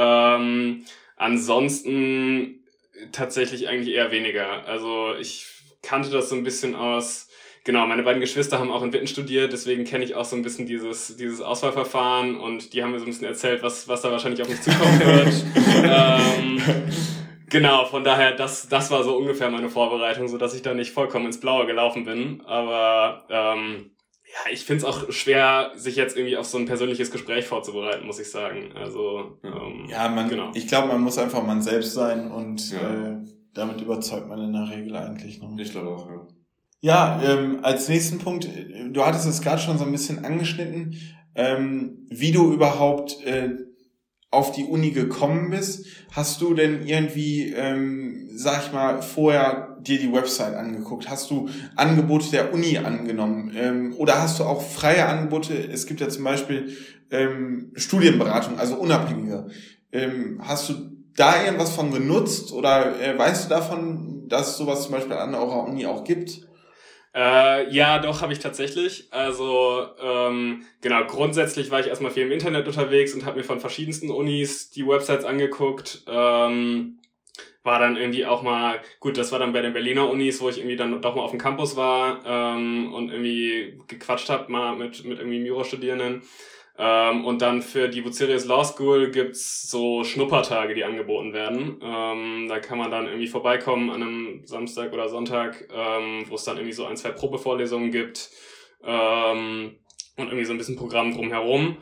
[0.00, 0.84] Ähm,
[1.16, 2.64] ansonsten
[3.12, 4.66] tatsächlich eigentlich eher weniger.
[4.66, 5.46] Also ich
[5.82, 7.28] kannte das so ein bisschen aus.
[7.64, 10.42] Genau, meine beiden Geschwister haben auch in Witten studiert, deswegen kenne ich auch so ein
[10.42, 14.10] bisschen dieses, dieses Auswahlverfahren und die haben mir so ein bisschen erzählt, was, was da
[14.10, 15.44] wahrscheinlich auf mich zukommen wird.
[15.84, 16.62] ähm,
[17.50, 20.92] genau, von daher, das, das war so ungefähr meine Vorbereitung, so dass ich da nicht
[20.92, 22.40] vollkommen ins Blaue gelaufen bin.
[22.46, 23.90] Aber ähm,
[24.32, 28.06] ja, ich finde es auch schwer, sich jetzt irgendwie auf so ein persönliches Gespräch vorzubereiten,
[28.06, 28.72] muss ich sagen.
[28.76, 30.52] Also ähm, ja, man, genau.
[30.54, 32.78] ich glaube, man muss einfach man selbst sein und ja.
[33.12, 33.16] äh,
[33.54, 35.56] damit überzeugt man in der Regel eigentlich noch.
[35.58, 36.26] Ich glaube auch, ja.
[36.82, 38.48] Ja, ähm, als nächsten Punkt,
[38.90, 40.96] du hattest es gerade schon so ein bisschen angeschnitten,
[41.34, 43.50] ähm, wie du überhaupt äh,
[44.30, 45.86] auf die Uni gekommen bist.
[46.12, 51.10] Hast du denn irgendwie, ähm, sag ich mal, vorher dir die Website angeguckt?
[51.10, 53.52] Hast du Angebote der Uni angenommen?
[53.56, 55.54] Ähm, oder hast du auch freie Angebote?
[55.54, 56.76] Es gibt ja zum Beispiel
[57.10, 59.48] ähm, Studienberatung, also unabhängige.
[59.90, 60.74] Ähm, hast du
[61.16, 65.66] da irgendwas von genutzt oder äh, weißt du davon, dass sowas zum Beispiel an eurer
[65.66, 66.48] Uni auch gibt?
[67.14, 69.08] Äh, ja, doch, habe ich tatsächlich.
[69.12, 73.60] Also, ähm, genau, grundsätzlich war ich erstmal viel im Internet unterwegs und habe mir von
[73.60, 76.04] verschiedensten Unis die Websites angeguckt.
[76.06, 76.98] Ähm,
[77.62, 80.58] war dann irgendwie auch mal, gut, das war dann bei den Berliner Unis, wo ich
[80.58, 85.04] irgendwie dann doch mal auf dem Campus war ähm, und irgendwie gequatscht habe mal mit,
[85.04, 86.22] mit irgendwie Jura-Studierenden.
[86.82, 91.78] Ähm, und dann für die Bucerius Law School gibt's so Schnuppertage, die angeboten werden.
[91.82, 96.44] Ähm, da kann man dann irgendwie vorbeikommen an einem Samstag oder Sonntag, ähm, wo es
[96.44, 98.30] dann irgendwie so ein, zwei Probevorlesungen gibt
[98.82, 99.76] ähm,
[100.16, 101.76] und irgendwie so ein bisschen Programm drumherum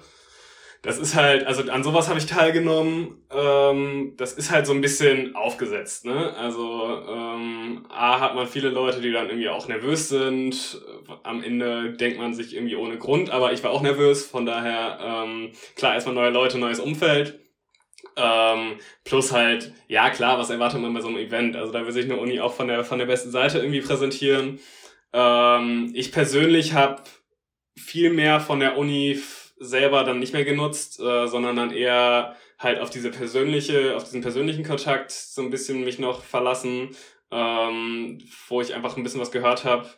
[0.88, 3.22] das ist halt, also an sowas habe ich teilgenommen.
[3.31, 6.35] Ähm, das ist halt so ein bisschen aufgesetzt, ne?
[6.35, 10.81] Also ähm, A hat man viele Leute, die dann irgendwie auch nervös sind.
[11.24, 14.98] Am Ende denkt man sich irgendwie ohne Grund, aber ich war auch nervös, von daher,
[15.03, 17.38] ähm, klar, erstmal neue Leute, neues Umfeld.
[18.16, 21.55] Ähm, plus halt, ja klar, was erwartet man bei so einem Event?
[21.55, 24.59] Also da will sich eine Uni auch von der, von der besten Seite irgendwie präsentieren.
[25.12, 27.03] Ähm, ich persönlich habe
[27.77, 29.20] viel mehr von der Uni
[29.61, 34.21] selber dann nicht mehr genutzt, äh, sondern dann eher halt auf diese persönliche, auf diesen
[34.21, 36.90] persönlichen Kontakt so ein bisschen mich noch verlassen,
[37.31, 38.18] ähm,
[38.49, 39.88] wo ich einfach ein bisschen was gehört habe.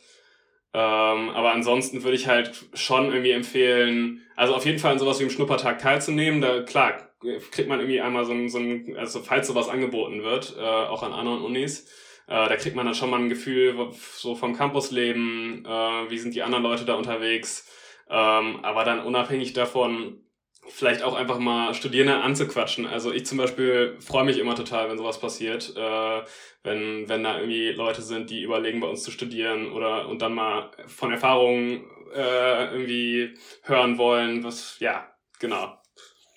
[0.72, 5.18] Ähm, aber ansonsten würde ich halt schon irgendwie empfehlen, also auf jeden Fall an sowas
[5.18, 6.40] wie im Schnuppertag teilzunehmen.
[6.40, 7.10] Da klar
[7.50, 11.02] kriegt man irgendwie einmal so ein, so ein also falls sowas angeboten wird, äh, auch
[11.02, 11.86] an anderen Unis,
[12.28, 13.74] äh, da kriegt man dann schon mal ein Gefühl
[14.16, 17.66] so vom Campusleben, äh, wie sind die anderen Leute da unterwegs.
[18.10, 20.20] Ähm, aber dann unabhängig davon
[20.68, 22.86] vielleicht auch einfach mal Studierende anzuquatschen.
[22.86, 26.22] Also ich zum Beispiel freue mich immer total, wenn sowas passiert, äh,
[26.62, 30.34] wenn, wenn da irgendwie Leute sind, die überlegen, bei uns zu studieren oder und dann
[30.34, 35.06] mal von Erfahrungen äh, irgendwie hören wollen, was, ja,
[35.38, 35.76] genau.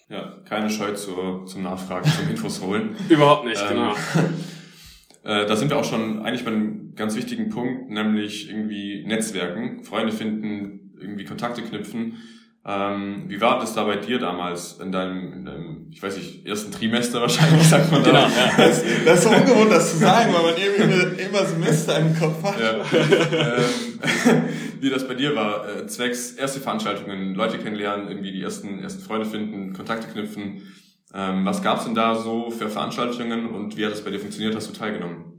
[0.10, 2.96] Ja, keine Scheu zur, zum Nachfragen, zum Infos holen.
[3.10, 3.96] Überhaupt nicht, ähm, genau.
[5.26, 9.86] Äh, da sind wir auch schon eigentlich bei einem ganz wichtigen Punkt, nämlich irgendwie Netzwerken,
[9.86, 12.18] Freunde finden, irgendwie Kontakte knüpfen.
[12.66, 16.48] Ähm, wie war das da bei dir damals in deinem, in deinem, ich weiß nicht,
[16.48, 18.10] ersten Trimester wahrscheinlich, sagt man da.
[18.10, 18.54] Genau, ja.
[18.58, 22.42] das, das ist so ungewohnt, das zu sagen, weil man eben immer Semester im Kopf
[22.42, 22.60] hat.
[22.62, 22.76] Ja.
[22.78, 24.44] ähm,
[24.80, 29.04] wie das bei dir war, äh, zwecks erste Veranstaltungen, Leute kennenlernen, irgendwie die ersten, ersten
[29.04, 30.62] Freunde finden, Kontakte knüpfen.
[31.14, 34.56] Ähm, was gab's denn da so für Veranstaltungen und wie hat das bei dir funktioniert?
[34.56, 35.33] Hast du teilgenommen?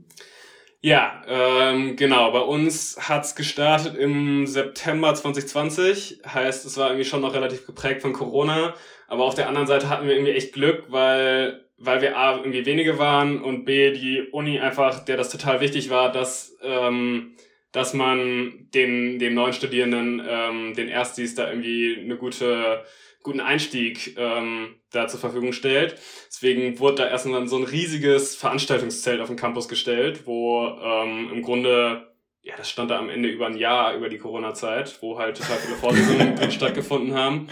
[0.85, 2.31] Ja, ähm, genau.
[2.31, 6.21] Bei uns hat's gestartet im September 2020.
[6.27, 8.75] Heißt, es war irgendwie schon noch relativ geprägt von Corona.
[9.07, 12.67] Aber auf der anderen Seite hatten wir irgendwie echt Glück, weil, weil wir A, irgendwie
[12.67, 17.35] wenige waren und B, die Uni einfach, der das total wichtig war, dass, ähm,
[17.71, 22.83] dass man den, den neuen Studierenden, ähm, den Erstis da irgendwie eine gute
[23.25, 25.99] guten Einstieg ähm, da zur Verfügung stellt.
[26.27, 31.41] Deswegen wurde da erstmal so ein riesiges Veranstaltungszelt auf dem Campus gestellt, wo ähm, im
[31.41, 35.37] Grunde, ja, das stand da am Ende über ein Jahr über die Corona-Zeit, wo halt
[35.37, 37.47] total viele Vorlesungen stattgefunden haben.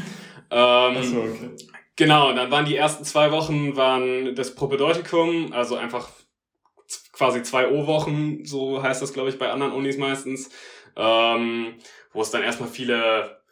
[0.51, 1.49] Ähm, so, okay.
[1.95, 6.09] Genau, und dann waren die ersten zwei Wochen waren das Propedeutikum, also einfach
[7.11, 10.49] quasi zwei O-Wochen, so heißt das, glaube ich, bei anderen Unis meistens,
[10.95, 11.75] ähm,
[12.11, 13.42] wo es dann erstmal viele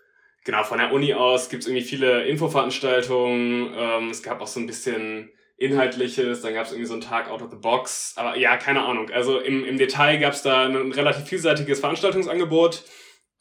[0.43, 3.73] genau, von der Uni aus gibt's irgendwie viele Infoveranstaltungen.
[3.75, 7.41] Ähm, es gab auch so ein bisschen Inhaltliches, dann gab's irgendwie so einen Tag out
[7.41, 8.13] of the box.
[8.15, 9.09] Aber ja, keine Ahnung.
[9.11, 12.83] Also im, im Detail gab's da ein relativ vielseitiges Veranstaltungsangebot.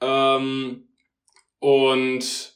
[0.03, 0.89] Ähm,
[1.59, 2.55] und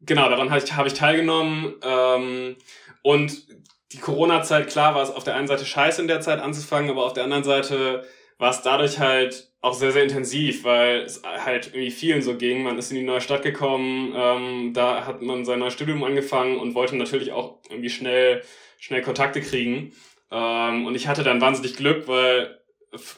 [0.00, 1.74] genau, daran habe ich, hab ich teilgenommen.
[1.82, 2.56] Ähm,
[3.02, 3.46] und
[3.92, 7.04] die Corona-Zeit, klar, war es auf der einen Seite scheiße in der Zeit anzufangen, aber
[7.04, 8.06] auf der anderen Seite
[8.38, 12.62] war es dadurch halt auch sehr, sehr intensiv, weil es halt irgendwie vielen so ging.
[12.62, 16.58] Man ist in die neue Stadt gekommen, ähm, da hat man sein neues Studium angefangen
[16.58, 18.42] und wollte natürlich auch irgendwie schnell,
[18.78, 19.92] schnell Kontakte kriegen.
[20.30, 22.60] Ähm, und ich hatte dann wahnsinnig Glück, weil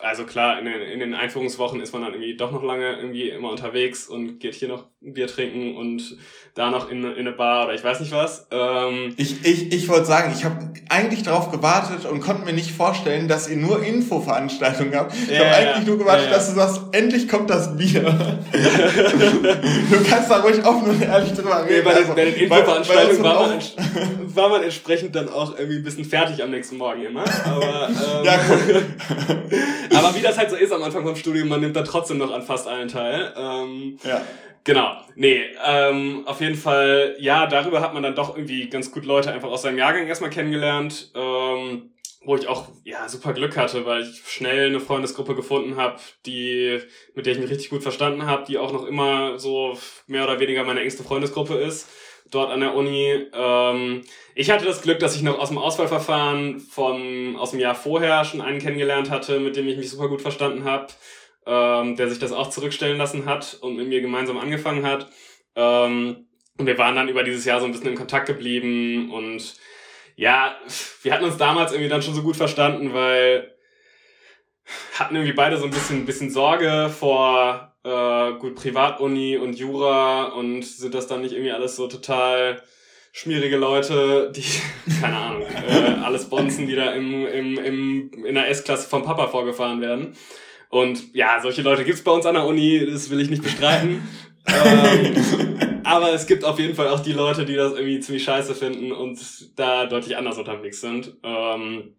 [0.00, 3.30] also klar, in den, in den Einführungswochen ist man dann irgendwie doch noch lange irgendwie
[3.30, 6.16] immer unterwegs und geht hier noch ein Bier trinken und
[6.54, 8.48] da noch in, in eine Bar oder ich weiß nicht was.
[8.50, 12.72] Ähm ich ich, ich wollte sagen, ich habe eigentlich darauf gewartet und konnte mir nicht
[12.72, 15.14] vorstellen, dass ihr nur Infoveranstaltungen habt.
[15.14, 16.36] Ich ja, habe eigentlich nur gewartet, ja, ja.
[16.36, 18.02] dass du sagst, endlich kommt das Bier.
[18.02, 21.76] du kannst da ruhig offen und ehrlich drüber reden.
[21.76, 23.60] Nee, bei, den, bei den Infoveranstaltungen war, man,
[24.34, 27.22] war man entsprechend dann auch irgendwie ein bisschen fertig am nächsten Morgen immer.
[27.44, 27.88] Aber,
[28.18, 28.32] ähm, ja,
[29.94, 32.32] Aber wie das halt so ist am Anfang vom Studium, man nimmt da trotzdem noch
[32.32, 33.32] an fast allen teil.
[33.36, 34.22] Ähm, ja.
[34.64, 34.96] Genau.
[35.14, 39.32] Nee, ähm, auf jeden Fall, ja, darüber hat man dann doch irgendwie ganz gut Leute
[39.32, 41.10] einfach aus seinem Jahrgang erstmal kennengelernt.
[41.14, 41.90] Ähm,
[42.24, 46.80] wo ich auch ja super Glück hatte, weil ich schnell eine Freundesgruppe gefunden habe, die
[47.14, 49.78] mit der ich mich richtig gut verstanden habe, die auch noch immer so
[50.08, 51.88] mehr oder weniger meine engste Freundesgruppe ist
[52.30, 53.26] dort an der Uni.
[53.32, 54.02] Ähm,
[54.38, 58.24] ich hatte das Glück, dass ich noch aus dem Auswahlverfahren von aus dem Jahr vorher
[58.24, 60.86] schon einen kennengelernt hatte, mit dem ich mich super gut verstanden habe,
[61.44, 65.10] ähm, der sich das auch zurückstellen lassen hat und mit mir gemeinsam angefangen hat.
[65.56, 69.56] Ähm, und wir waren dann über dieses Jahr so ein bisschen in Kontakt geblieben und
[70.14, 70.56] ja,
[71.02, 73.56] wir hatten uns damals irgendwie dann schon so gut verstanden, weil
[74.94, 80.62] hatten irgendwie beide so ein bisschen, bisschen Sorge vor äh, gut Privatuni und Jura und
[80.64, 82.62] sind das dann nicht irgendwie alles so total
[83.12, 84.44] schmierige Leute, die,
[85.00, 89.26] keine Ahnung, äh, alles bonzen, die da im, im, im, in der S-Klasse vom Papa
[89.28, 90.14] vorgefahren werden.
[90.70, 94.06] Und ja, solche Leute gibt's bei uns an der Uni, das will ich nicht bestreiten.
[94.46, 98.54] ähm, aber es gibt auf jeden Fall auch die Leute, die das irgendwie ziemlich scheiße
[98.54, 99.18] finden und
[99.56, 101.16] da deutlich anders unterwegs sind.
[101.22, 101.94] Ähm,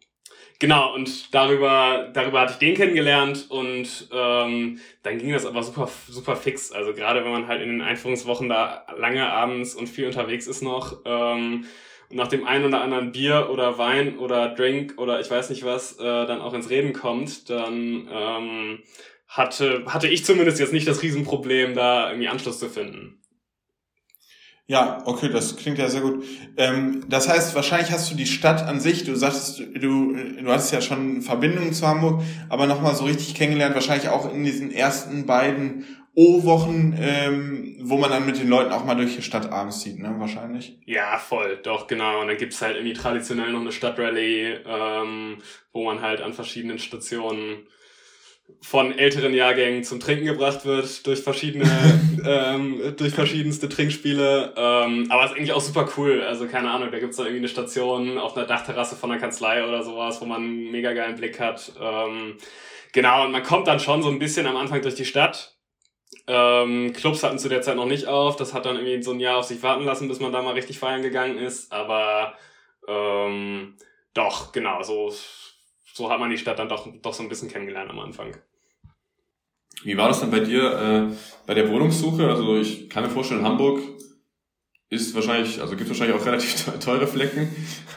[0.62, 5.90] Genau, und darüber, darüber hatte ich den kennengelernt und ähm, dann ging das aber super,
[6.10, 6.74] super fix.
[6.74, 10.62] Also gerade wenn man halt in den Einführungswochen da lange abends und viel unterwegs ist
[10.62, 11.64] noch ähm,
[12.10, 15.64] und nach dem einen oder anderen Bier oder Wein oder Drink oder ich weiß nicht
[15.64, 18.80] was äh, dann auch ins Reden kommt, dann ähm,
[19.30, 23.19] hatte, hatte ich zumindest jetzt nicht das Riesenproblem, da irgendwie Anschluss zu finden.
[24.70, 26.24] Ja, okay, das klingt ja sehr gut.
[26.56, 30.72] Ähm, das heißt, wahrscheinlich hast du die Stadt an sich, du sagtest, du, du hattest
[30.72, 35.26] ja schon Verbindungen zu Hamburg, aber nochmal so richtig kennengelernt, wahrscheinlich auch in diesen ersten
[35.26, 39.80] beiden O-Wochen, ähm, wo man dann mit den Leuten auch mal durch die Stadt abends
[39.82, 40.78] zieht, ne, wahrscheinlich?
[40.86, 42.22] Ja, voll, doch, genau.
[42.22, 45.38] Und dann gibt's halt irgendwie traditionell noch eine Stadtrallye, ähm,
[45.74, 47.66] wo man halt an verschiedenen Stationen
[48.62, 51.66] von älteren Jahrgängen zum Trinken gebracht wird durch verschiedene,
[52.26, 54.54] ähm, durch verschiedenste Trinkspiele.
[54.56, 56.22] Ähm, aber ist eigentlich auch super cool.
[56.22, 59.66] Also keine Ahnung, da gibt's da irgendwie eine Station auf einer Dachterrasse von einer Kanzlei
[59.66, 61.72] oder sowas, wo man einen mega geilen Blick hat.
[61.80, 62.38] Ähm,
[62.92, 65.56] genau, und man kommt dann schon so ein bisschen am Anfang durch die Stadt.
[66.28, 68.36] Ähm, Clubs hatten zu der Zeit noch nicht auf.
[68.36, 70.54] Das hat dann irgendwie so ein Jahr auf sich warten lassen, bis man da mal
[70.54, 71.72] richtig feiern gegangen ist.
[71.72, 72.34] Aber
[72.88, 73.76] ähm,
[74.14, 75.12] doch, genau, so,
[76.00, 78.34] so hat man die Stadt dann doch, doch so ein bisschen kennengelernt am Anfang.
[79.84, 82.26] Wie war das dann bei dir äh, bei der Wohnungssuche?
[82.28, 83.82] Also ich kann mir vorstellen, Hamburg
[84.90, 87.50] ist wahrscheinlich, also gibt wahrscheinlich auch relativ teure Flecken.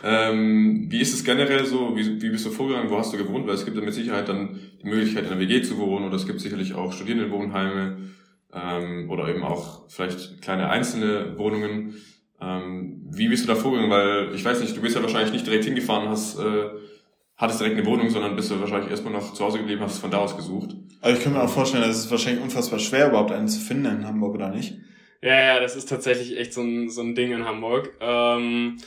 [0.02, 1.96] Ähm, wie ist es generell so?
[1.96, 2.90] Wie, wie bist du vorgegangen?
[2.90, 3.46] Wo hast du gewohnt?
[3.46, 6.16] Weil es gibt ja mit Sicherheit dann die Möglichkeit, in der WG zu wohnen oder
[6.16, 7.98] es gibt sicherlich auch Studierendenwohnheime
[8.52, 11.94] ähm, oder eben auch vielleicht kleine einzelne Wohnungen.
[12.40, 13.92] Ähm, wie bist du da vorgegangen?
[13.92, 16.70] Weil ich weiß nicht, du bist ja wahrscheinlich nicht direkt hingefahren, hast äh,
[17.42, 19.98] hattest direkt eine Wohnung, sondern bist du wahrscheinlich erstmal noch zu Hause geblieben, hast es
[19.98, 20.76] von da aus gesucht.
[21.00, 23.86] Also ich kann mir auch vorstellen, dass es wahrscheinlich unfassbar schwer, überhaupt einen zu finden
[23.86, 24.78] in Hamburg, oder nicht?
[25.20, 27.90] Ja, ja, das ist tatsächlich echt so ein, so ein Ding in Hamburg.
[28.00, 28.78] Ähm,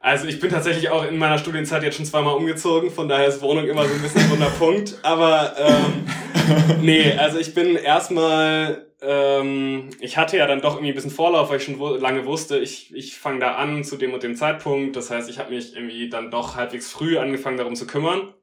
[0.00, 3.40] also ich bin tatsächlich auch in meiner Studienzeit jetzt schon zweimal umgezogen, von daher ist
[3.40, 4.98] Wohnung immer so ein bisschen ein Wunderpunkt.
[5.02, 10.94] Aber ähm, nee, also ich bin erstmal ähm, ich hatte ja dann doch irgendwie ein
[10.94, 14.22] bisschen Vorlauf, weil ich schon lange wusste, ich, ich fange da an zu dem und
[14.22, 14.96] dem Zeitpunkt.
[14.96, 18.34] Das heißt, ich habe mich irgendwie dann doch halbwegs früh angefangen, darum zu kümmern.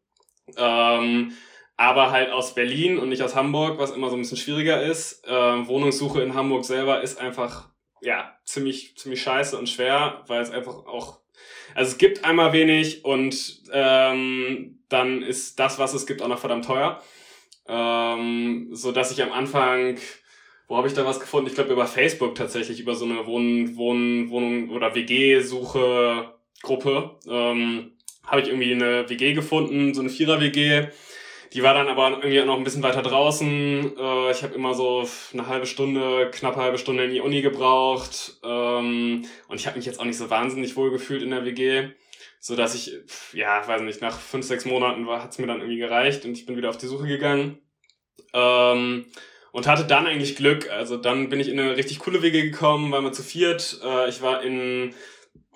[0.57, 1.33] Ähm,
[1.77, 5.23] aber halt aus Berlin und nicht aus Hamburg, was immer so ein bisschen schwieriger ist.
[5.27, 7.69] Ähm, Wohnungssuche in Hamburg selber ist einfach
[8.01, 11.19] ja ziemlich ziemlich scheiße und schwer, weil es einfach auch
[11.73, 16.39] also es gibt einmal wenig und ähm, dann ist das, was es gibt, auch noch
[16.39, 17.01] verdammt teuer.
[17.67, 19.97] Ähm, so dass ich am Anfang
[20.67, 21.47] wo habe ich da was gefunden?
[21.47, 27.19] Ich glaube über Facebook tatsächlich, über so eine Wohn, Wohn, Wohnung oder WG-Suche-Gruppe.
[27.27, 27.91] Ähm,
[28.25, 30.87] habe ich irgendwie eine WG gefunden, so eine Vierer-WG.
[31.53, 33.97] Die war dann aber irgendwie noch ein bisschen weiter draußen.
[33.97, 38.37] Äh, ich habe immer so eine halbe Stunde, knapp halbe Stunde in die Uni gebraucht.
[38.43, 41.89] Ähm, und ich habe mich jetzt auch nicht so wahnsinnig wohl gefühlt in der WG.
[42.39, 42.93] So dass ich,
[43.33, 46.45] ja, weiß nicht, nach fünf, sechs Monaten war, hat's mir dann irgendwie gereicht und ich
[46.45, 47.59] bin wieder auf die Suche gegangen.
[48.33, 49.05] Ähm,
[49.55, 50.69] und hatte dann eigentlich Glück.
[50.69, 53.79] Also dann bin ich in eine richtig coole Wege gekommen, waren wir zu viert.
[53.85, 54.93] Äh, ich war in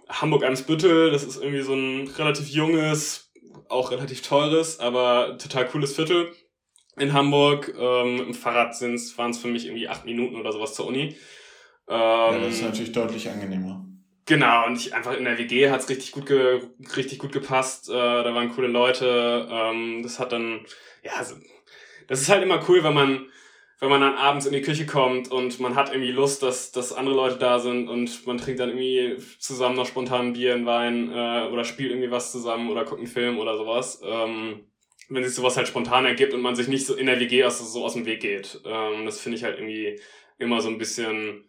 [0.08, 3.34] Hamburg-Eimsbüttel, das ist irgendwie so ein relativ junges,
[3.68, 6.32] auch relativ teures, aber total cooles Viertel
[6.98, 7.76] in Hamburg.
[7.78, 11.18] Ähm, Im Fahrrad waren es für mich irgendwie acht Minuten oder sowas zur Uni.
[11.90, 13.86] Ähm, ja, das ist natürlich deutlich angenehmer.
[14.26, 16.62] Genau, und ich einfach in der WG hat's richtig gut ge
[16.96, 17.90] richtig gut gepasst.
[17.90, 19.46] Äh, da waren coole Leute.
[19.52, 20.62] Ähm, das hat dann,
[21.04, 21.12] ja,
[22.08, 23.26] das ist halt immer cool, wenn man
[23.80, 26.92] wenn man dann abends in die Küche kommt und man hat irgendwie Lust, dass, dass
[26.92, 31.12] andere Leute da sind und man trinkt dann irgendwie zusammen noch spontan Bier, einen Wein
[31.12, 34.02] äh, oder spielt irgendwie was zusammen oder guckt einen Film oder sowas.
[34.04, 34.66] Ähm,
[35.08, 37.60] wenn sich sowas halt spontan ergibt und man sich nicht so in der WG aus,
[37.60, 38.62] so aus dem Weg geht.
[38.66, 40.00] Ähm, das finde ich halt irgendwie
[40.38, 41.46] immer so ein bisschen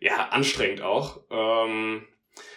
[0.00, 1.20] ja, anstrengend auch.
[1.30, 2.02] Ähm,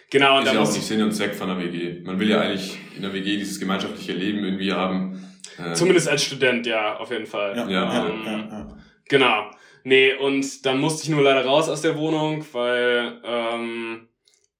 [0.10, 2.02] genau, und ist ja auch nicht Sinn und Zweck von der WG.
[2.04, 5.21] Man will ja eigentlich in der WG dieses gemeinschaftliche Leben irgendwie haben.
[5.60, 7.56] Ähm, Zumindest als Student, ja, auf jeden Fall.
[7.58, 8.78] Ja, ja, ähm, ja, ja.
[9.12, 9.52] Genau.
[9.84, 14.08] Nee, und dann musste ich nur leider raus aus der Wohnung, weil ähm,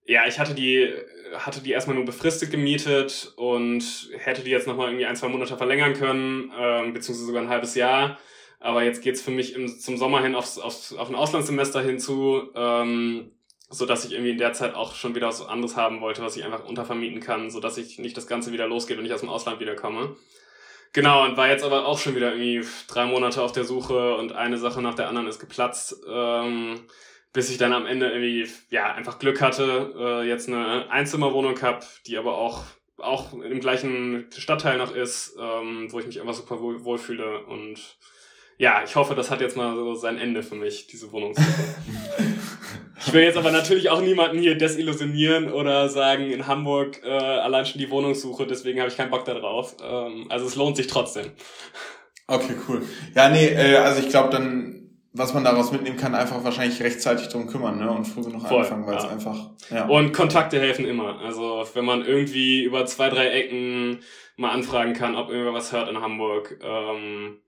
[0.06, 0.94] ja, ich hatte die
[1.34, 3.82] hatte die erstmal nur befristet gemietet und
[4.18, 7.76] hätte die jetzt nochmal irgendwie ein, zwei Monate verlängern können, ähm, beziehungsweise sogar ein halbes
[7.76, 8.20] Jahr.
[8.60, 12.50] Aber jetzt geht's für mich im, zum Sommer hin aufs, aufs, auf ein Auslandssemester hinzu,
[12.54, 13.32] ähm,
[13.70, 16.36] so dass ich irgendwie in der Zeit auch schon wieder was anderes haben wollte, was
[16.36, 19.22] ich einfach untervermieten kann, so dass ich nicht das Ganze wieder losgeht und ich aus
[19.22, 20.18] dem Ausland wiederkomme.
[20.94, 24.34] Genau, und war jetzt aber auch schon wieder irgendwie drei Monate auf der Suche und
[24.34, 26.82] eine Sache nach der anderen ist geplatzt, ähm,
[27.32, 31.86] bis ich dann am Ende irgendwie, ja, einfach Glück hatte, äh, jetzt eine Einzimmerwohnung hab,
[32.04, 32.64] die aber auch,
[32.98, 37.98] auch im gleichen Stadtteil noch ist, ähm, wo ich mich einfach super wohl, wohlfühle und
[38.62, 41.48] ja, ich hoffe, das hat jetzt mal so sein Ende für mich, diese Wohnungssuche.
[43.00, 47.66] ich will jetzt aber natürlich auch niemanden hier desillusionieren oder sagen, in Hamburg äh, allein
[47.66, 49.78] schon die Wohnungssuche, deswegen habe ich keinen Bock darauf.
[49.84, 51.32] Ähm, also es lohnt sich trotzdem.
[52.28, 52.84] Okay, cool.
[53.16, 57.30] Ja, nee, äh, also ich glaube dann, was man daraus mitnehmen kann, einfach wahrscheinlich rechtzeitig
[57.30, 57.90] drum kümmern, ne?
[57.90, 59.50] Und früh genug Voll, anfangen, weil es einfach.
[59.72, 59.88] Ja.
[59.88, 61.20] Und Kontakte helfen immer.
[61.20, 64.02] Also wenn man irgendwie über zwei, drei Ecken
[64.38, 66.60] mal anfragen kann, ob irgendwer was hört in Hamburg.
[66.64, 67.40] Ähm,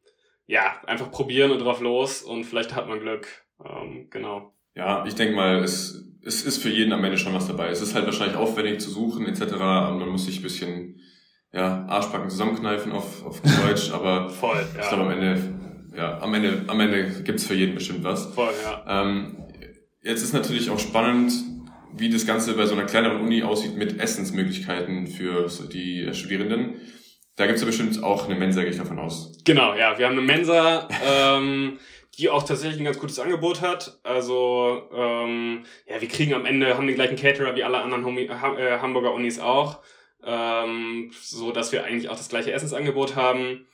[0.46, 3.28] ja, einfach probieren und drauf los und vielleicht hat man Glück.
[3.64, 4.54] Ähm, genau.
[4.76, 7.70] Ja, ich denke mal, es, es ist für jeden am Ende schon was dabei.
[7.70, 9.54] Es ist halt wahrscheinlich aufwendig zu suchen etc.
[9.54, 11.00] Und man muss sich ein bisschen
[11.54, 14.82] ja, Arschbacken zusammenkneifen auf, auf Deutsch, aber Voll, ja.
[14.82, 15.54] ich glaube am Ende,
[15.96, 18.34] ja, am Ende, am Ende gibt's für jeden bestimmt was.
[18.34, 19.04] Voll, ja.
[19.04, 19.38] Ähm,
[20.02, 21.32] jetzt ist natürlich auch spannend,
[21.96, 26.82] wie das Ganze bei so einer kleineren Uni aussieht mit Essensmöglichkeiten für die Studierenden.
[27.36, 29.32] Da gibt's ja bestimmt auch eine Mensa, gehe ich davon aus.
[29.44, 29.98] Genau, ja.
[29.98, 31.80] Wir haben eine Mensa, ähm,
[32.18, 34.00] die auch tatsächlich ein ganz gutes Angebot hat.
[34.04, 38.28] Also, ähm, ja, wir kriegen am Ende, haben den gleichen Caterer wie alle anderen Humi,
[38.28, 39.80] ha, äh, Hamburger Unis auch.
[40.26, 43.68] Ähm, so dass wir eigentlich auch das gleiche Essensangebot haben.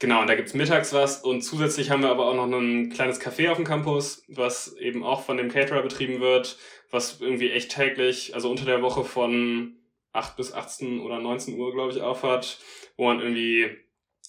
[0.00, 3.20] Genau, und da gibt's mittags was und zusätzlich haben wir aber auch noch ein kleines
[3.20, 6.58] Café auf dem Campus, was eben auch von dem Caterer betrieben wird,
[6.90, 9.76] was irgendwie echt täglich, also unter der Woche von
[10.14, 12.58] 8 bis 18 oder 19 Uhr, glaube ich, aufhat,
[12.96, 13.70] wo man irgendwie,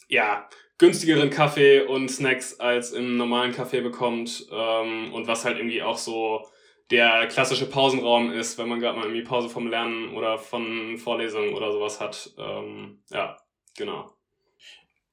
[0.09, 5.81] ja, günstigeren Kaffee und Snacks als im normalen Café bekommt ähm, und was halt irgendwie
[5.81, 6.45] auch so
[6.91, 11.53] der klassische Pausenraum ist, wenn man gerade mal irgendwie Pause vom Lernen oder von Vorlesungen
[11.53, 12.31] oder sowas hat.
[12.37, 13.37] Ähm, ja,
[13.77, 14.11] genau.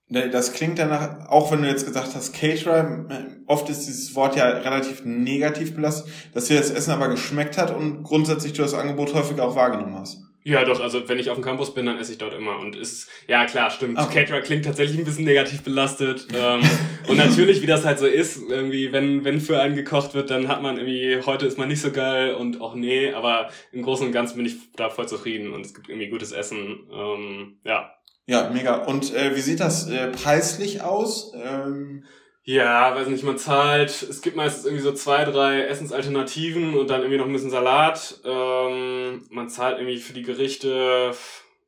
[0.09, 3.07] Ne, das klingt danach, auch wenn du jetzt gesagt hast, Caterer,
[3.47, 7.75] oft ist dieses Wort ja relativ negativ belastet, dass dir das Essen aber geschmeckt hat
[7.75, 10.21] und grundsätzlich du das Angebot häufiger auch wahrgenommen hast.
[10.45, 12.59] Ja, doch, also wenn ich auf dem Campus bin, dann esse ich dort immer.
[12.59, 13.99] Und ist, ja klar, stimmt.
[13.99, 14.21] Okay.
[14.21, 16.27] Caterer klingt tatsächlich ein bisschen negativ belastet.
[16.35, 16.61] ähm,
[17.09, 20.49] und natürlich, wie das halt so ist, irgendwie, wenn, wenn für einen gekocht wird, dann
[20.49, 24.07] hat man irgendwie, heute ist man nicht so geil und auch nee, aber im Großen
[24.07, 26.89] und Ganzen bin ich da voll zufrieden und es gibt irgendwie gutes Essen.
[26.93, 27.95] Ähm, ja.
[28.27, 28.85] Ja, mega.
[28.85, 31.33] Und äh, wie sieht das äh, preislich aus?
[31.35, 32.05] Ähm
[32.45, 37.03] ja, weiß nicht, man zahlt, es gibt meistens irgendwie so zwei, drei Essensalternativen und dann
[37.03, 38.21] irgendwie noch ein bisschen Salat.
[38.25, 41.15] Ähm, man zahlt irgendwie für die Gerichte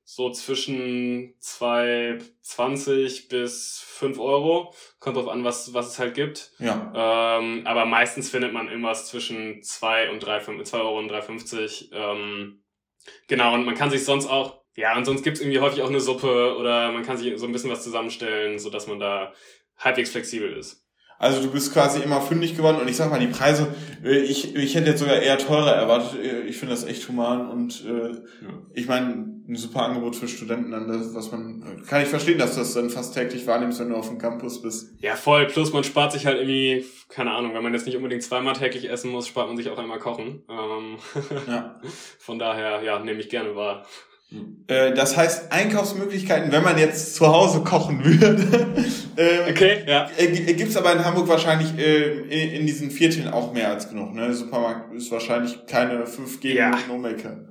[0.05, 4.75] so zwischen 2,20 bis 5 Euro.
[4.99, 6.51] Kommt drauf an, was, was es halt gibt.
[6.59, 7.39] Ja.
[7.39, 11.93] Ähm, aber meistens findet man irgendwas zwischen 2 und 3, 2 Euro und 3,50.
[11.93, 12.64] Ähm,
[13.29, 16.01] genau, und man kann sich sonst auch, ja, und sonst gibt's irgendwie häufig auch eine
[16.01, 19.33] Suppe oder man kann sich so ein bisschen was zusammenstellen, so dass man da
[19.79, 20.85] halbwegs flexibel ist.
[21.18, 23.72] Also du bist quasi immer fündig geworden und ich sag mal, die Preise,
[24.05, 26.20] äh, ich, ich hätte jetzt sogar eher teurer erwartet.
[26.22, 28.18] Äh, ich finde das echt human und äh, ja.
[28.75, 32.55] ich meine, ein super Angebot für Studenten, dann das, was man, kann ich verstehen, dass
[32.55, 34.95] du das dann fast täglich wahrnimmst, wenn du auf dem Campus bist.
[35.01, 35.47] Ja, voll.
[35.47, 38.91] Plus man spart sich halt irgendwie, keine Ahnung, wenn man jetzt nicht unbedingt zweimal täglich
[38.91, 40.43] essen muss, spart man sich auch einmal kochen.
[40.49, 40.97] Ähm,
[41.47, 41.79] ja.
[42.18, 43.87] Von daher, ja, nehme ich gerne wahr.
[44.66, 48.66] Äh, das heißt, Einkaufsmöglichkeiten, wenn man jetzt zu Hause kochen würde,
[49.16, 50.11] ähm, okay, ja.
[50.16, 54.14] Äh, Gibt es aber in Hamburg wahrscheinlich äh, in, diesen Vierteln auch mehr als genug.
[54.14, 54.22] Ne?
[54.22, 56.70] Der Supermarkt ist wahrscheinlich keine 5G ja.
[56.89, 57.49] no maker.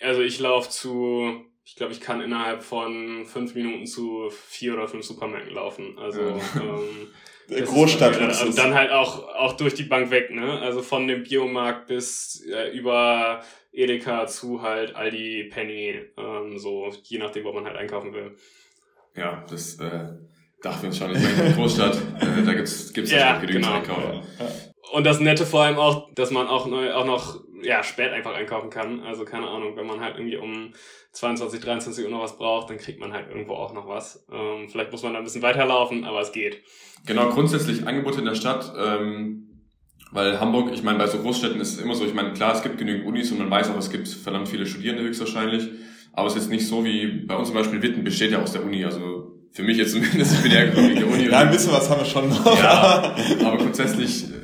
[0.00, 4.88] Also ich laufe zu, ich glaube, ich kann innerhalb von fünf Minuten zu vier oder
[4.88, 5.98] fünf Supermärkten laufen.
[5.98, 7.08] Also ähm,
[7.64, 8.16] Großstadt.
[8.16, 10.60] Ist, und dann halt auch auch durch die Bank weg, ne?
[10.60, 13.42] Also von dem Biomarkt bis äh, über
[13.72, 18.36] Edeka zu halt Aldi, Penny, ähm, so je nachdem, wo man halt einkaufen will.
[19.16, 20.08] Ja, das äh,
[20.62, 21.12] dachten wir uns schon.
[21.12, 23.76] Ich meine, in der Großstadt, äh, da gibt's gibt's ja, genügend genau.
[23.76, 24.22] einkaufen.
[24.38, 24.46] Ja.
[24.92, 28.34] Und das Nette vor allem auch, dass man auch, neu, auch noch ja, spät einfach
[28.34, 29.00] einkaufen kann.
[29.00, 30.72] Also keine Ahnung, wenn man halt irgendwie um
[31.12, 34.26] 22, 23 Uhr noch was braucht, dann kriegt man halt irgendwo auch noch was.
[34.32, 36.62] Ähm, vielleicht muss man da ein bisschen weiterlaufen, aber es geht.
[37.06, 38.72] Genau, grundsätzlich Angebote in der Stadt.
[38.76, 39.49] Ähm
[40.12, 42.62] weil Hamburg, ich meine, bei so Großstädten ist es immer so, ich meine, klar, es
[42.62, 45.68] gibt genügend Unis und man weiß auch, es gibt verdammt viele Studierende höchstwahrscheinlich.
[46.12, 48.52] Aber es ist jetzt nicht so wie bei uns zum Beispiel Witten besteht ja aus
[48.52, 48.84] der Uni.
[48.84, 51.28] Also für mich jetzt zumindest, ich bin ja gekommen der Uni.
[51.28, 52.58] ja, ein bisschen was haben wir schon noch.
[52.58, 54.40] Ja, aber grundsätzlich, äh,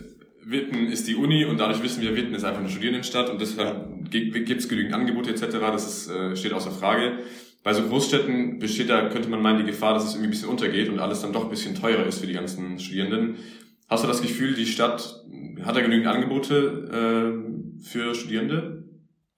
[0.48, 4.10] Witten ist die Uni und dadurch wissen wir, Witten ist einfach eine Studierendenstadt und deshalb
[4.10, 5.42] gibt es genügend Angebote etc.
[5.60, 7.18] Das ist, äh, steht außer Frage.
[7.64, 10.48] Bei so Großstädten besteht da, könnte man meinen, die Gefahr, dass es irgendwie ein bisschen
[10.48, 13.38] untergeht und alles dann doch ein bisschen teurer ist für die ganzen Studierenden.
[13.88, 15.24] Hast du das Gefühl, die Stadt
[15.64, 16.54] hat da genügend Angebote
[17.80, 18.84] äh, für Studierende?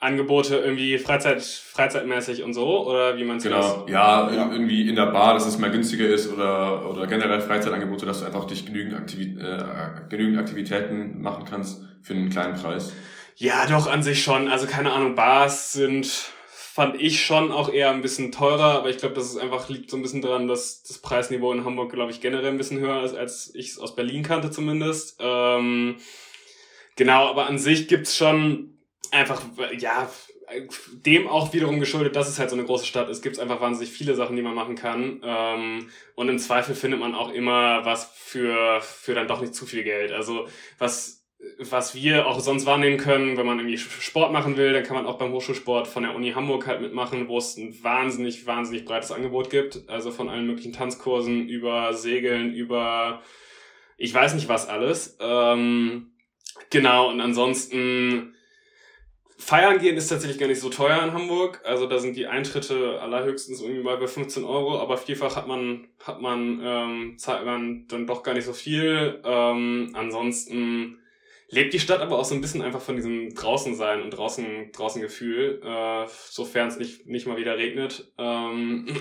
[0.01, 4.95] Angebote irgendwie Freizeit, freizeitmäßig und so oder wie man es Genau, ja, ja, irgendwie in
[4.95, 8.65] der Bar, dass es mal günstiger ist oder oder generell Freizeitangebote, dass du einfach dich
[8.65, 12.93] genügend, Aktivi äh, genügend Aktivitäten machen kannst für einen kleinen Preis.
[13.35, 14.49] Ja, doch an sich schon.
[14.49, 16.31] Also keine Ahnung, Bars sind
[16.79, 19.91] fand ich schon auch eher ein bisschen teurer, aber ich glaube, das ist einfach liegt
[19.91, 23.03] so ein bisschen daran, dass das Preisniveau in Hamburg, glaube ich, generell ein bisschen höher
[23.03, 25.17] ist, als ich es aus Berlin kannte zumindest.
[25.19, 25.97] Ähm,
[26.95, 28.79] genau, aber an sich gibt's schon
[29.11, 29.43] einfach,
[29.77, 30.09] ja,
[31.05, 33.91] dem auch wiederum geschuldet, dass es halt so eine große Stadt ist, gibt's einfach wahnsinnig
[33.91, 35.21] viele Sachen, die man machen kann.
[35.25, 39.67] Ähm, und im Zweifel findet man auch immer was für, für dann doch nicht zu
[39.67, 40.13] viel Geld.
[40.13, 40.47] Also
[40.79, 41.18] was
[41.59, 45.07] was wir auch sonst wahrnehmen können, wenn man irgendwie Sport machen will, dann kann man
[45.07, 49.13] auch beim Hochschulsport von der Uni Hamburg halt mitmachen, wo es ein wahnsinnig, wahnsinnig breites
[49.13, 49.89] Angebot gibt.
[49.89, 53.23] Also von allen möglichen Tanzkursen über Segeln, über
[53.97, 55.17] ich weiß nicht was alles.
[55.21, 56.13] Ähm,
[56.71, 58.35] genau, und ansonsten
[59.37, 61.61] Feiern gehen ist tatsächlich gar nicht so teuer in Hamburg.
[61.65, 65.87] Also da sind die Eintritte allerhöchstens irgendwie mal bei 15 Euro, aber vielfach hat man,
[66.05, 69.21] hat man, ähm, zahlt man dann doch gar nicht so viel.
[69.25, 70.99] Ähm, ansonsten
[71.49, 74.73] lebt die Stadt aber auch so ein bisschen einfach von diesem draußen sein und draußen
[74.73, 78.13] draußen Gefühl, äh, sofern es nicht nicht mal wieder regnet.
[78.19, 78.87] Ähm,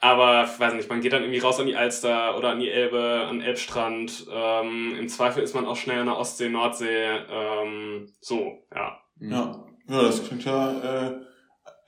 [0.00, 3.26] Aber, weiß nicht, man geht dann irgendwie raus an die Alster oder an die Elbe,
[3.28, 4.26] an Elbstrand.
[4.30, 7.06] Ähm, Im Zweifel ist man auch schnell an der Ostsee, Nordsee.
[7.30, 8.98] Ähm, so, ja.
[9.20, 11.08] Ja, ja das klingt ja...
[11.08, 11.20] Äh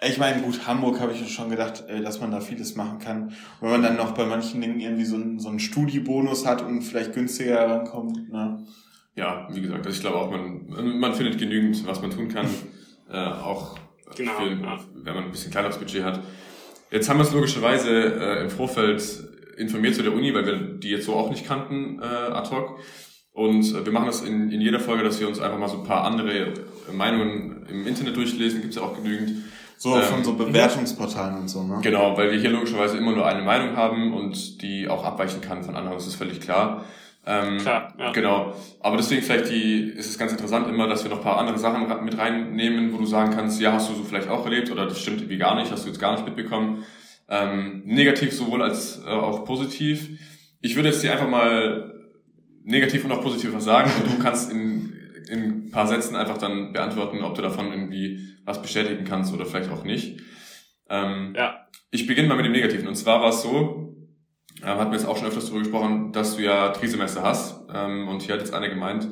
[0.00, 3.34] ich meine, gut, Hamburg habe ich schon gedacht, äh, dass man da vieles machen kann.
[3.60, 6.82] Wenn man dann noch bei manchen Dingen irgendwie so einen, so einen Studiebonus hat und
[6.82, 8.30] vielleicht günstiger herankommt.
[8.30, 8.64] Ne?
[9.18, 12.46] Ja, wie gesagt, also ich glaube auch, man, man findet genügend, was man tun kann.
[13.10, 13.76] äh, auch
[14.14, 14.78] genau, für, ja.
[14.94, 16.20] wenn man ein bisschen kleineres Budget hat.
[16.92, 19.02] Jetzt haben wir uns logischerweise äh, im Vorfeld
[19.56, 22.78] informiert zu der Uni, weil wir die jetzt so auch nicht kannten, äh, ad hoc.
[23.32, 25.78] Und äh, wir machen das in, in jeder Folge, dass wir uns einfach mal so
[25.78, 26.54] ein paar andere
[26.92, 29.32] Meinungen im Internet durchlesen, gibt es ja auch genügend.
[29.78, 31.80] So ähm, von so Bewertungsportalen und so, ne?
[31.82, 35.64] Genau, weil wir hier logischerweise immer nur eine Meinung haben und die auch abweichen kann
[35.64, 36.84] von anderen, das ist völlig klar.
[37.30, 38.12] Ähm, Klar, ja.
[38.12, 38.54] Genau.
[38.80, 41.58] Aber deswegen vielleicht die, ist es ganz interessant immer, dass wir noch ein paar andere
[41.58, 44.86] Sachen mit reinnehmen, wo du sagen kannst, ja, hast du so vielleicht auch erlebt oder
[44.86, 46.84] das stimmt irgendwie gar nicht, hast du jetzt gar nicht mitbekommen.
[47.28, 50.08] Ähm, negativ sowohl als äh, auch positiv.
[50.62, 51.92] Ich würde jetzt dir einfach mal
[52.64, 54.94] negativ und auch positiv was sagen und du kannst in,
[55.28, 59.44] in ein paar Sätzen einfach dann beantworten, ob du davon irgendwie was bestätigen kannst oder
[59.44, 60.22] vielleicht auch nicht.
[60.88, 61.66] Ähm, ja.
[61.90, 62.88] Ich beginne mal mit dem Negativen.
[62.88, 63.87] Und zwar war es so,
[64.62, 67.60] ähm, hatten wir jetzt auch schon öfters darüber gesprochen, dass du ja Trisemester hast.
[67.72, 69.08] Ähm, und hier hat jetzt einer gemeint,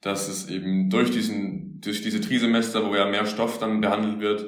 [0.00, 4.46] dass es eben durch diesen, durch diese Trisemester, wo ja mehr Stoff dann behandelt wird,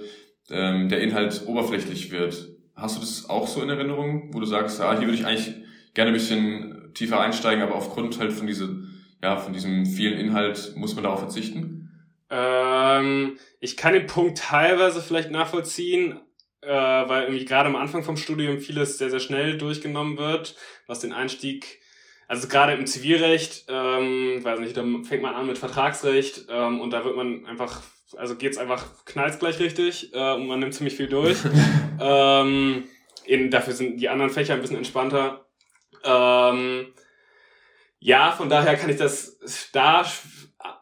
[0.50, 2.48] ähm, der Inhalt oberflächlich wird.
[2.74, 5.54] Hast du das auch so in Erinnerung, wo du sagst, ah, hier würde ich eigentlich
[5.94, 8.84] gerne ein bisschen tiefer einsteigen, aber aufgrund halt von diese,
[9.22, 11.90] ja, von diesem vielen Inhalt muss man darauf verzichten?
[12.30, 16.20] Ähm, ich kann den Punkt teilweise vielleicht nachvollziehen,
[16.62, 20.56] äh, weil irgendwie gerade am Anfang vom Studium vieles sehr, sehr schnell durchgenommen wird,
[20.86, 21.80] was den Einstieg,
[22.28, 26.90] also gerade im Zivilrecht, ähm, weiß nicht, da fängt man an mit Vertragsrecht ähm, und
[26.90, 27.82] da wird man einfach,
[28.16, 31.38] also geht's einfach knallt gleich richtig äh, und man nimmt ziemlich viel durch.
[32.00, 32.84] ähm,
[33.24, 35.46] in, dafür sind die anderen Fächer ein bisschen entspannter.
[36.04, 36.92] Ähm,
[37.98, 40.04] ja, von daher kann ich das da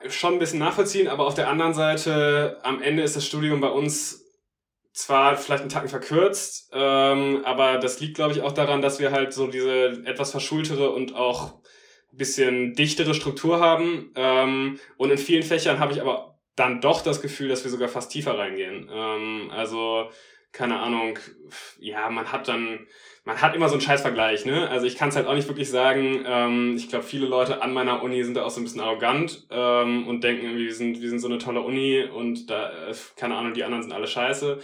[0.08, 3.68] schon ein bisschen nachvollziehen, aber auf der anderen Seite, am Ende ist das Studium bei
[3.68, 4.27] uns
[4.98, 9.12] zwar vielleicht einen Tacken verkürzt, ähm, aber das liegt, glaube ich, auch daran, dass wir
[9.12, 11.60] halt so diese etwas verschultere und auch
[12.10, 14.12] bisschen dichtere Struktur haben.
[14.16, 17.88] Ähm, und in vielen Fächern habe ich aber dann doch das Gefühl, dass wir sogar
[17.88, 18.90] fast tiefer reingehen.
[18.92, 20.10] Ähm, also,
[20.50, 21.18] keine Ahnung,
[21.78, 22.88] ja, man hat dann,
[23.28, 24.68] man hat immer so einen Scheißvergleich, ne?
[24.68, 26.24] Also ich kann es halt auch nicht wirklich sagen.
[26.26, 29.46] Ähm, ich glaube, viele Leute an meiner Uni sind da auch so ein bisschen arrogant
[29.50, 33.36] ähm, und denken, wir sind, wir sind so eine tolle Uni und da, äh, keine
[33.36, 34.60] Ahnung, die anderen sind alle scheiße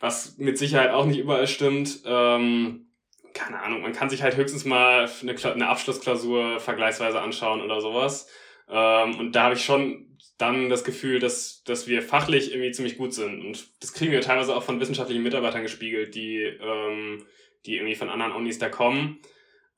[0.00, 2.00] was mit Sicherheit auch nicht überall stimmt.
[2.04, 2.86] Ähm,
[3.32, 8.28] keine Ahnung, man kann sich halt höchstens mal eine, eine Abschlussklausur vergleichsweise anschauen oder sowas.
[8.68, 12.98] Ähm, und da habe ich schon dann das Gefühl, dass, dass wir fachlich irgendwie ziemlich
[12.98, 13.44] gut sind.
[13.44, 17.24] Und das kriegen wir teilweise auch von wissenschaftlichen Mitarbeitern gespiegelt, die, ähm,
[17.66, 19.20] die irgendwie von anderen Unis da kommen.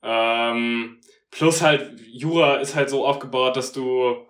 [0.03, 0.99] Ähm,
[1.31, 4.25] plus halt, Jura ist halt so aufgebaut, dass du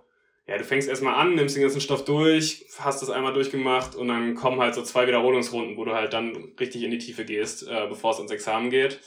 [0.50, 4.08] ja, du fängst erstmal an, nimmst den ganzen Stoff durch, hast das einmal durchgemacht und
[4.08, 7.68] dann kommen halt so zwei Wiederholungsrunden, wo du halt dann richtig in die Tiefe gehst,
[7.68, 9.00] äh, bevor es ins Examen geht.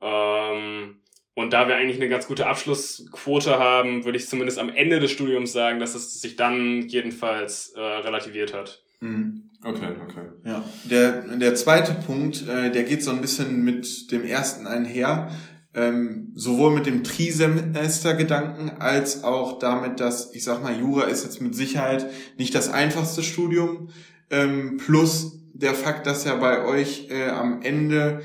[0.00, 1.02] Ähm,
[1.34, 5.10] und da wir eigentlich eine ganz gute Abschlussquote haben, würde ich zumindest am Ende des
[5.10, 8.82] Studiums sagen, dass es sich dann jedenfalls äh, relativiert hat.
[9.00, 9.42] Mhm.
[9.64, 10.26] Okay, okay.
[10.44, 15.30] Ja, der, der zweite Punkt, äh, der geht so ein bisschen mit dem ersten einher
[15.78, 21.40] ähm, sowohl mit dem Trisemester-Gedanken als auch damit, dass, ich sag mal, Jura ist jetzt
[21.40, 23.90] mit Sicherheit nicht das einfachste Studium,
[24.30, 28.22] ähm, plus der Fakt, dass ja bei euch äh, am Ende,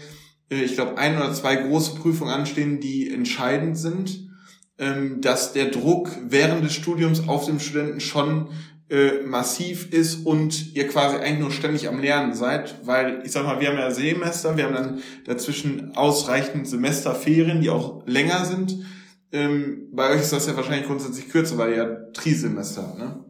[0.49, 4.29] äh, ich glaube, ein oder zwei große Prüfungen anstehen, die entscheidend sind,
[4.79, 8.49] ähm, dass der Druck während des Studiums auf dem Studenten schon
[8.93, 13.43] äh, massiv ist und ihr quasi eigentlich nur ständig am Lernen seid, weil ich sag
[13.43, 18.85] mal, wir haben ja Semester, wir haben dann dazwischen ausreichend Semesterferien, die auch länger sind.
[19.31, 23.25] Ähm, bei euch ist das ja wahrscheinlich grundsätzlich kürzer, weil ihr ja Trisemester habt, ne?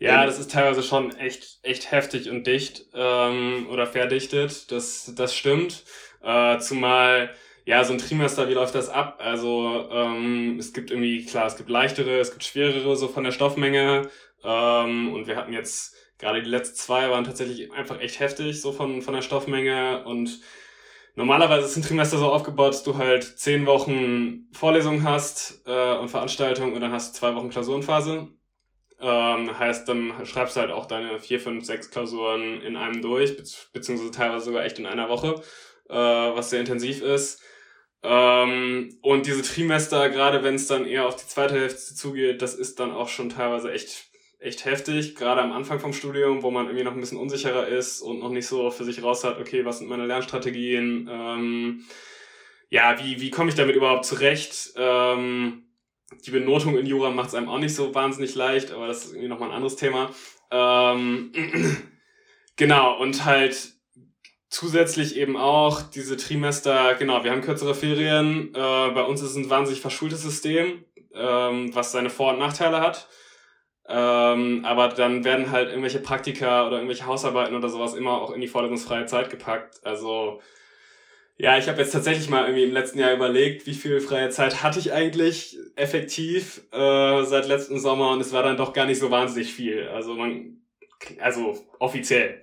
[0.00, 4.72] Ja, das ist teilweise schon echt, echt heftig und dicht ähm, oder verdichtet.
[4.72, 5.84] Das, das stimmt.
[6.20, 7.30] Äh, zumal
[7.64, 9.18] ja, so ein Trimester, wie läuft das ab?
[9.20, 13.32] Also ähm, es gibt irgendwie, klar, es gibt leichtere, es gibt schwerere, so von der
[13.32, 14.10] Stoffmenge.
[14.42, 18.72] Ähm, und wir hatten jetzt, gerade die letzten zwei waren tatsächlich einfach echt heftig, so
[18.72, 20.04] von, von der Stoffmenge.
[20.04, 20.40] Und
[21.14, 26.08] normalerweise ist ein Trimester so aufgebaut, dass du halt zehn Wochen Vorlesungen hast äh, und
[26.08, 28.28] Veranstaltungen und dann hast du zwei Wochen Klausurenphase.
[29.00, 33.36] Ähm, heißt, dann schreibst du halt auch deine vier, fünf, sechs Klausuren in einem durch,
[33.72, 35.42] beziehungsweise teilweise sogar echt in einer Woche,
[35.88, 37.42] äh, was sehr intensiv ist.
[38.02, 42.54] Ähm, und diese Trimester, gerade wenn es dann eher auf die zweite Hälfte zugeht, das
[42.54, 46.66] ist dann auch schon teilweise echt echt heftig, gerade am Anfang vom Studium, wo man
[46.66, 49.64] irgendwie noch ein bisschen unsicherer ist und noch nicht so für sich raus hat, okay,
[49.64, 51.84] was sind meine Lernstrategien, ähm,
[52.68, 54.72] ja, wie, wie komme ich damit überhaupt zurecht?
[54.76, 55.64] Ähm,
[56.26, 59.10] die Benotung in Jura macht es einem auch nicht so wahnsinnig leicht, aber das ist
[59.10, 60.10] irgendwie nochmal ein anderes Thema.
[60.50, 61.32] Ähm,
[62.56, 63.71] genau, und halt
[64.52, 69.36] zusätzlich eben auch diese Trimester, genau, wir haben kürzere Ferien, äh, bei uns ist es
[69.36, 70.84] ein wahnsinnig verschultes System,
[71.14, 73.08] ähm, was seine Vor- und Nachteile hat.
[73.88, 78.42] Ähm, aber dann werden halt irgendwelche Praktika oder irgendwelche Hausarbeiten oder sowas immer auch in
[78.42, 79.80] die vorlesungsfreie Zeit gepackt.
[79.84, 80.40] Also
[81.38, 84.62] ja, ich habe jetzt tatsächlich mal irgendwie im letzten Jahr überlegt, wie viel freie Zeit
[84.62, 88.98] hatte ich eigentlich effektiv äh, seit letzten Sommer und es war dann doch gar nicht
[88.98, 89.88] so wahnsinnig viel.
[89.88, 90.58] Also man,
[91.20, 92.42] also offiziell.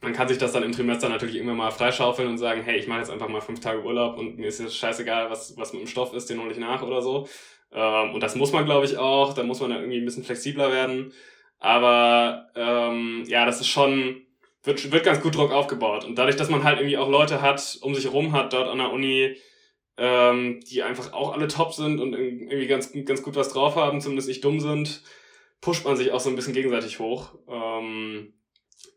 [0.00, 2.86] Man kann sich das dann im Trimester natürlich irgendwann mal freischaufeln und sagen, hey, ich
[2.86, 5.82] mache jetzt einfach mal fünf Tage Urlaub und mir ist jetzt scheißegal, was, was mit
[5.82, 7.28] dem Stoff ist, den hole ich nach oder so.
[7.72, 9.34] Ähm, und das muss man, glaube ich, auch.
[9.34, 11.12] Da muss man dann irgendwie ein bisschen flexibler werden.
[11.58, 14.22] Aber ähm, ja, das ist schon,
[14.62, 16.04] wird, wird ganz gut Druck aufgebaut.
[16.04, 18.78] Und dadurch, dass man halt irgendwie auch Leute hat, um sich herum hat dort an
[18.78, 19.36] der Uni,
[19.96, 24.00] ähm, die einfach auch alle top sind und irgendwie ganz, ganz gut was drauf haben,
[24.00, 25.02] zumindest nicht dumm sind,
[25.60, 27.34] pusht man sich auch so ein bisschen gegenseitig hoch.
[27.48, 28.34] Ähm,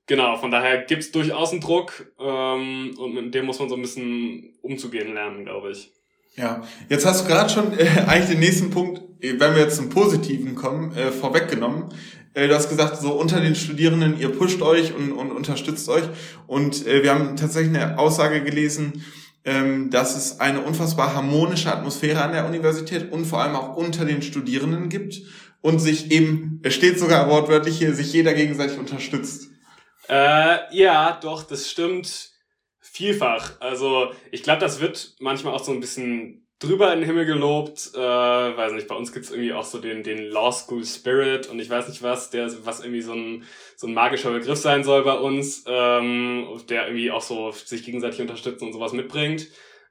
[0.07, 3.81] genau, von daher gibt's durchaus einen Druck ähm, und mit dem muss man so ein
[3.81, 5.91] bisschen umzugehen lernen, glaube ich.
[6.35, 9.75] Ja, jetzt hast du gerade schon äh, eigentlich den nächsten Punkt, äh, wenn wir jetzt
[9.75, 11.89] zum Positiven kommen, äh, vorweggenommen.
[12.33, 16.05] Äh, du hast gesagt, so unter den Studierenden, ihr pusht euch und, und unterstützt euch.
[16.47, 19.03] Und äh, wir haben tatsächlich eine Aussage gelesen,
[19.43, 24.05] ähm, dass es eine unfassbar harmonische Atmosphäre an der Universität und vor allem auch unter
[24.05, 25.21] den Studierenden gibt
[25.61, 29.50] und sich eben, es steht sogar wortwörtlich hier, sich jeder gegenseitig unterstützt.
[30.11, 32.31] Äh, ja, doch, das stimmt
[32.81, 33.53] vielfach.
[33.61, 37.91] Also ich glaube, das wird manchmal auch so ein bisschen drüber in den Himmel gelobt.
[37.95, 41.59] Äh, weiß nicht, bei uns gibt's irgendwie auch so den, den Law School Spirit und
[41.59, 43.45] ich weiß nicht was, der was irgendwie so ein,
[43.77, 48.19] so ein magischer Begriff sein soll bei uns, ähm, der irgendwie auch so sich gegenseitig
[48.19, 49.47] unterstützen und sowas mitbringt.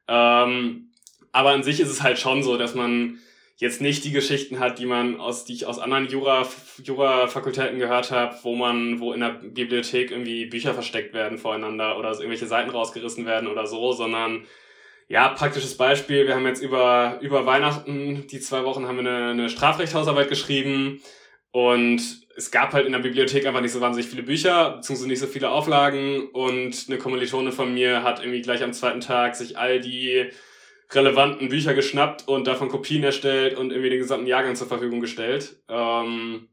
[0.07, 0.91] Ähm,
[1.33, 3.21] aber an sich ist es halt schon so, dass man
[3.61, 6.49] jetzt nicht die Geschichten hat, die man aus, die ich aus anderen Jura,
[6.83, 12.15] Jura-Fakultäten gehört habe, wo man, wo in der Bibliothek irgendwie Bücher versteckt werden voreinander oder
[12.15, 14.47] so irgendwelche Seiten rausgerissen werden oder so, sondern
[15.09, 16.27] ja, praktisches Beispiel.
[16.27, 21.03] Wir haben jetzt über, über Weihnachten, die zwei Wochen, haben wir eine, eine Strafrechtshausarbeit geschrieben
[21.53, 22.01] und
[22.37, 25.27] es gab halt in der Bibliothek einfach nicht so wahnsinnig viele Bücher, beziehungsweise nicht so
[25.27, 29.81] viele Auflagen und eine Kommilitone von mir hat irgendwie gleich am zweiten Tag sich all
[29.81, 30.31] die
[30.93, 35.63] relevanten Bücher geschnappt und davon Kopien erstellt und irgendwie den gesamten Jahrgang zur Verfügung gestellt.
[35.69, 36.49] Ähm,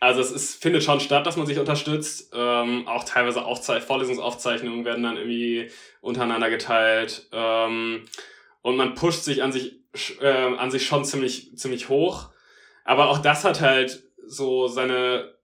[0.00, 2.32] also es ist, findet schon statt, dass man sich unterstützt.
[2.34, 7.28] Ähm, auch teilweise Aufzei Vorlesungsaufzeichnungen werden dann irgendwie untereinander geteilt.
[7.32, 8.06] Ähm,
[8.62, 9.78] und man pusht sich an sich,
[10.20, 12.30] äh, an sich schon ziemlich, ziemlich hoch.
[12.84, 15.34] Aber auch das hat halt so seine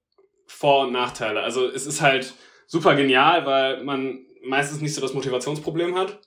[0.47, 1.43] Vor- und Nachteile.
[1.43, 2.33] Also es ist halt
[2.67, 6.19] super genial, weil man meistens nicht so das Motivationsproblem hat.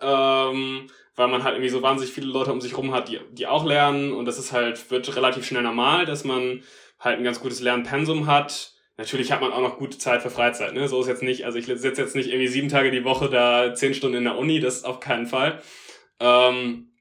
[0.00, 0.88] Ähm,
[1.18, 3.66] weil man halt irgendwie so wahnsinnig viele Leute um sich rum hat, die, die auch
[3.66, 6.62] lernen und das ist halt, wird relativ schnell normal, dass man
[7.00, 8.74] halt ein ganz gutes Lernpensum hat.
[8.96, 10.86] Natürlich hat man auch noch gute Zeit für Freizeit, ne?
[10.86, 13.74] So ist jetzt nicht, also ich sitze jetzt nicht irgendwie sieben Tage die Woche da
[13.74, 15.60] zehn Stunden in der Uni, das ist auf keinen Fall.
[16.20, 16.92] Ähm,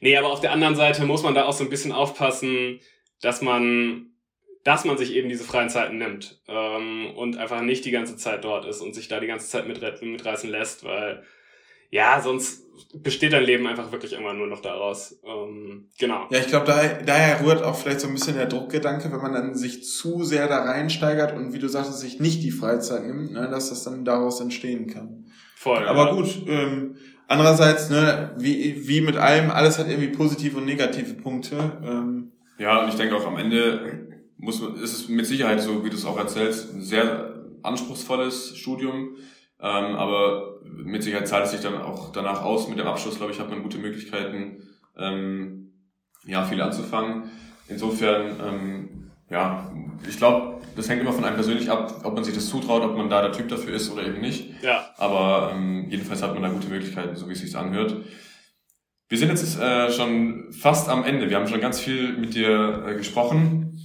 [0.00, 2.78] nee, aber auf der anderen Seite muss man da auch so ein bisschen aufpassen,
[3.22, 4.12] dass man,
[4.62, 8.44] dass man sich eben diese freien Zeiten nimmt ähm, und einfach nicht die ganze Zeit
[8.44, 11.24] dort ist und sich da die ganze Zeit mitreißen lässt, weil
[11.90, 12.62] ja, sonst
[13.02, 15.18] besteht dein Leben einfach wirklich irgendwann nur noch daraus.
[15.24, 16.26] Ähm, genau.
[16.30, 19.32] Ja, ich glaube, da, daher rührt auch vielleicht so ein bisschen der Druckgedanke, wenn man
[19.32, 23.32] dann sich zu sehr da reinsteigert und wie du sagtest, sich nicht die Freizeit nimmt,
[23.32, 25.26] ne, dass das dann daraus entstehen kann.
[25.56, 25.86] Voll.
[25.86, 26.14] Aber ja.
[26.14, 31.78] gut, ähm, andererseits, ne, wie, wie mit allem, alles hat irgendwie positive und negative Punkte.
[31.84, 34.04] Ähm, ja, und ich denke auch am Ende
[34.44, 38.56] muss man, ist es mit Sicherheit so, wie du es auch erzählst, ein sehr anspruchsvolles
[38.56, 39.16] Studium.
[39.64, 42.68] Ähm, aber mit Sicherheit zahlt es sich dann auch danach aus.
[42.68, 44.62] Mit dem Abschluss, glaube ich, hat man gute Möglichkeiten,
[44.98, 45.72] ähm,
[46.26, 47.30] ja, viel anzufangen.
[47.68, 49.72] Insofern, ähm, ja,
[50.06, 52.94] ich glaube, das hängt immer von einem persönlich ab, ob man sich das zutraut, ob
[52.94, 54.62] man da der Typ dafür ist oder eben nicht.
[54.62, 54.90] Ja.
[54.98, 57.96] Aber ähm, jedenfalls hat man da gute Möglichkeiten, so wie es sich anhört.
[59.08, 61.30] Wir sind jetzt äh, schon fast am Ende.
[61.30, 63.80] Wir haben schon ganz viel mit dir äh, gesprochen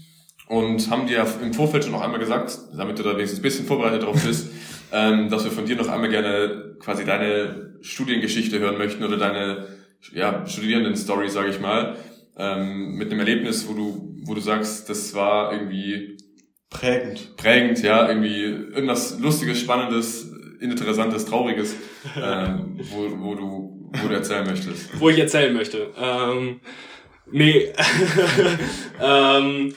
[0.49, 3.65] und haben dir im Vorfeld schon noch einmal gesagt, damit du da wenigstens ein bisschen
[3.65, 4.51] vorbereitet drauf bist,
[4.91, 9.67] ähm, dass wir von dir noch einmal gerne quasi deine Studiengeschichte hören möchten oder deine
[10.13, 11.97] ja, Studierenden-Story, sage ich mal,
[12.37, 16.17] ähm, mit einem Erlebnis, wo du, wo du sagst, das war irgendwie
[16.69, 17.35] prägend.
[17.37, 21.75] Prägend, ja, irgendwie irgendwas Lustiges, Spannendes, Interessantes, Trauriges,
[22.15, 24.99] ähm, wo, wo du, wo du erzählen möchtest.
[24.99, 25.91] Wo ich erzählen möchte.
[25.97, 26.61] Ähm,
[27.31, 27.73] nee.
[29.01, 29.73] ähm,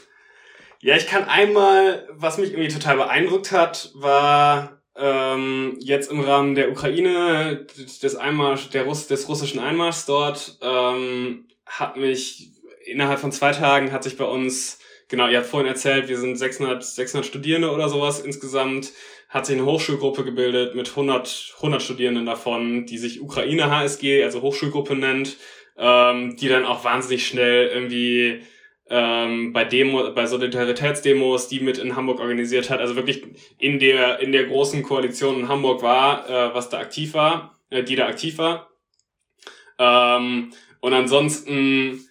[0.81, 6.55] Ja, ich kann einmal, was mich irgendwie total beeindruckt hat, war ähm, jetzt im Rahmen
[6.55, 7.67] der Ukraine,
[8.03, 12.51] des Einmarsch, der Russ, des russischen Einmarschs dort, ähm, hat mich
[12.85, 14.79] innerhalb von zwei Tagen hat sich bei uns,
[15.09, 18.93] genau, ihr habt vorhin erzählt, wir sind 600, 600 Studierende oder sowas insgesamt,
[19.29, 24.43] hat sich eine Hochschulgruppe gebildet mit 100, 100 Studierenden davon, die sich Ukraine HSG, also
[24.43, 25.37] Hochschulgruppe nennt,
[25.79, 28.43] ähm, die dann auch wahnsinnig schnell irgendwie
[28.95, 33.25] ähm, bei Demo, bei Solidaritätsdemos, die mit in Hamburg organisiert hat, also wirklich
[33.57, 37.83] in der in der großen Koalition in Hamburg war, äh, was da aktiv war, äh,
[37.83, 38.69] die da aktiv war.
[39.79, 42.07] Ähm, und ansonsten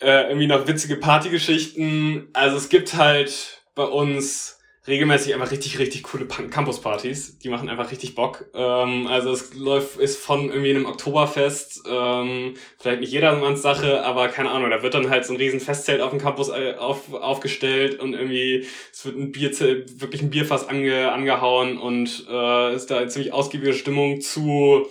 [0.00, 2.28] äh, irgendwie noch witzige Partygeschichten.
[2.32, 7.38] Also es gibt halt bei uns regelmäßig einfach richtig, richtig coole Campus-Partys.
[7.38, 8.44] Die machen einfach richtig Bock.
[8.54, 14.28] Ähm, also es läuft, ist von irgendwie einem Oktoberfest, ähm, vielleicht nicht jedermanns Sache, aber
[14.28, 17.12] keine Ahnung, da wird dann halt so ein riesen Festzelt auf dem Campus äh, auf,
[17.14, 22.90] aufgestellt und irgendwie es wird ein Bierzelt, wirklich ein Bierfass ange, angehauen und äh, ist
[22.90, 24.86] da eine ziemlich ausgiebige Stimmung zu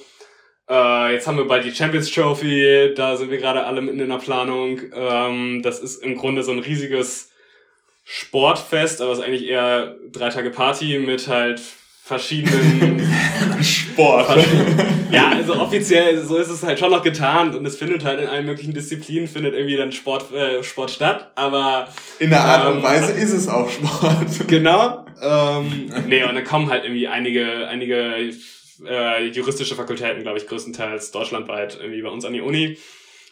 [0.70, 4.10] äh, jetzt haben wir bald die Champions Trophy, da sind wir gerade alle mitten in
[4.10, 4.80] der Planung.
[4.94, 7.33] Ähm, das ist im Grunde so ein riesiges
[8.04, 11.62] Sportfest, aber es ist eigentlich eher drei Tage Party mit halt
[12.04, 13.02] verschiedenen
[13.64, 14.46] Sport.
[15.10, 18.28] ja, also offiziell so ist es halt schon noch getarnt und es findet halt in
[18.28, 21.88] allen möglichen Disziplinen findet irgendwie dann Sport äh, Sport statt, aber
[22.20, 24.48] in der Art ähm, und Weise ist es auch Sport.
[24.48, 25.06] Genau.
[25.22, 28.34] Ähm, nee, und dann kommen halt irgendwie einige einige
[28.86, 32.78] äh, juristische Fakultäten, glaube ich, größtenteils deutschlandweit irgendwie bei uns an die Uni.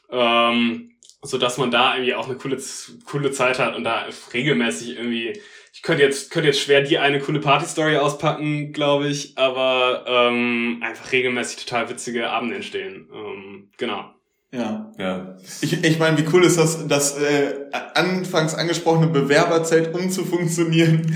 [0.10, 0.91] Ähm,
[1.24, 2.58] so dass man da irgendwie auch eine coole,
[3.06, 5.40] coole Zeit hat und da regelmäßig irgendwie,
[5.74, 10.80] ich könnte jetzt, könnte jetzt schwer die eine coole Party-Story auspacken, glaube ich, aber ähm,
[10.82, 13.10] einfach regelmäßig total witzige Abende entstehen.
[13.14, 14.14] Ähm, genau.
[14.54, 14.92] Ja.
[14.98, 15.38] ja.
[15.62, 17.54] Ich, ich meine, wie cool ist das, das äh,
[17.94, 21.16] anfangs angesprochene Bewerberzelt umzufunktionieren?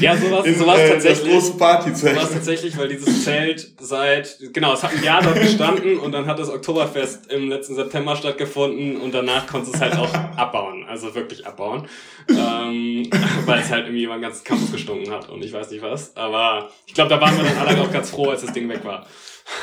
[0.00, 1.34] Ja, sowas, in, sowas äh, tatsächlich.
[1.34, 2.16] Das große Partyzelt.
[2.16, 6.26] Sowas tatsächlich, weil dieses Zelt seit, genau, es hat ein Jahr dort gestanden und dann
[6.26, 11.14] hat das Oktoberfest im letzten September stattgefunden und danach konnte es halt auch abbauen, also
[11.14, 11.86] wirklich abbauen,
[12.30, 13.10] ähm,
[13.44, 16.16] weil es halt irgendwie über den ganzen Campus gestunken hat und ich weiß nicht was,
[16.16, 18.80] aber ich glaube, da waren wir dann alle auch ganz froh, als das Ding weg
[18.84, 19.06] war.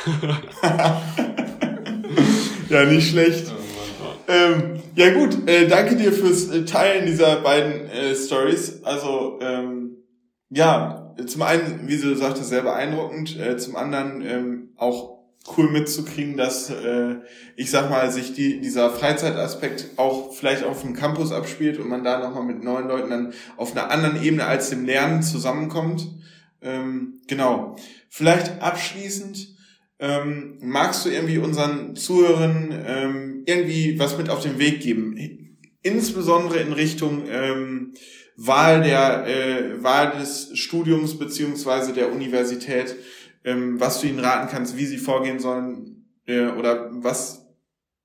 [2.70, 3.52] Ja, nicht schlecht.
[3.52, 8.84] Oh ähm, ja gut, äh, danke dir fürs äh, Teilen dieser beiden äh, Stories.
[8.84, 9.96] Also ähm,
[10.50, 13.36] ja, zum einen, wie du sagtest, sehr beeindruckend.
[13.40, 15.18] Äh, zum anderen ähm, auch
[15.56, 17.16] cool mitzukriegen, dass äh,
[17.56, 22.04] ich sag mal, sich die, dieser Freizeitaspekt auch vielleicht auf dem Campus abspielt und man
[22.04, 26.06] da nochmal mit neuen Leuten dann auf einer anderen Ebene als dem Lernen zusammenkommt.
[26.62, 27.74] Ähm, genau.
[28.08, 29.58] Vielleicht abschließend
[30.00, 35.16] ähm, magst du irgendwie unseren Zuhörern ähm, irgendwie was mit auf den Weg geben?
[35.82, 37.92] Insbesondere in Richtung ähm,
[38.36, 42.96] Wahl der äh, Wahl des Studiums beziehungsweise der Universität,
[43.44, 47.46] ähm, was du ihnen raten kannst, wie sie vorgehen sollen äh, oder was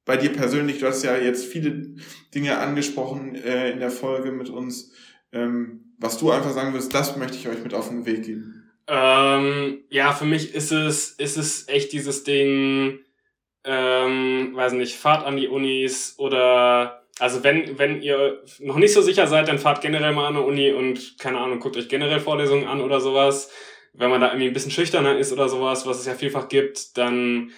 [0.03, 1.95] bei dir persönlich, du hast ja jetzt viele
[2.33, 4.91] Dinge angesprochen äh, in der Folge mit uns,
[5.31, 8.64] ähm, was du einfach sagen willst, das möchte ich euch mit auf den Weg geben.
[8.87, 12.99] Ähm, ja, für mich ist es, ist es echt dieses Ding,
[13.63, 19.01] ähm, weiß nicht, fahrt an die Unis oder also wenn, wenn ihr noch nicht so
[19.01, 22.19] sicher seid, dann fahrt generell mal an der Uni und, keine Ahnung, guckt euch generell
[22.19, 23.49] Vorlesungen an oder sowas.
[23.93, 26.97] Wenn man da irgendwie ein bisschen schüchterner ist oder sowas, was es ja vielfach gibt,
[26.97, 27.51] dann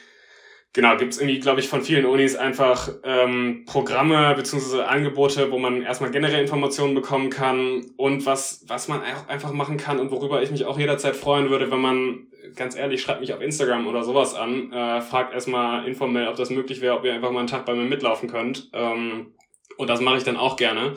[0.73, 4.81] genau, gibt es irgendwie, glaube ich, von vielen Unis einfach ähm, Programme bzw.
[4.81, 9.77] Angebote, wo man erstmal generell Informationen bekommen kann und was, was man auch einfach machen
[9.77, 13.33] kann und worüber ich mich auch jederzeit freuen würde, wenn man, ganz ehrlich, schreibt mich
[13.33, 17.13] auf Instagram oder sowas an, äh, fragt erstmal informell, ob das möglich wäre, ob ihr
[17.13, 18.69] einfach mal einen Tag bei mir mitlaufen könnt.
[18.73, 19.33] Ähm,
[19.77, 20.95] und das mache ich dann auch gerne.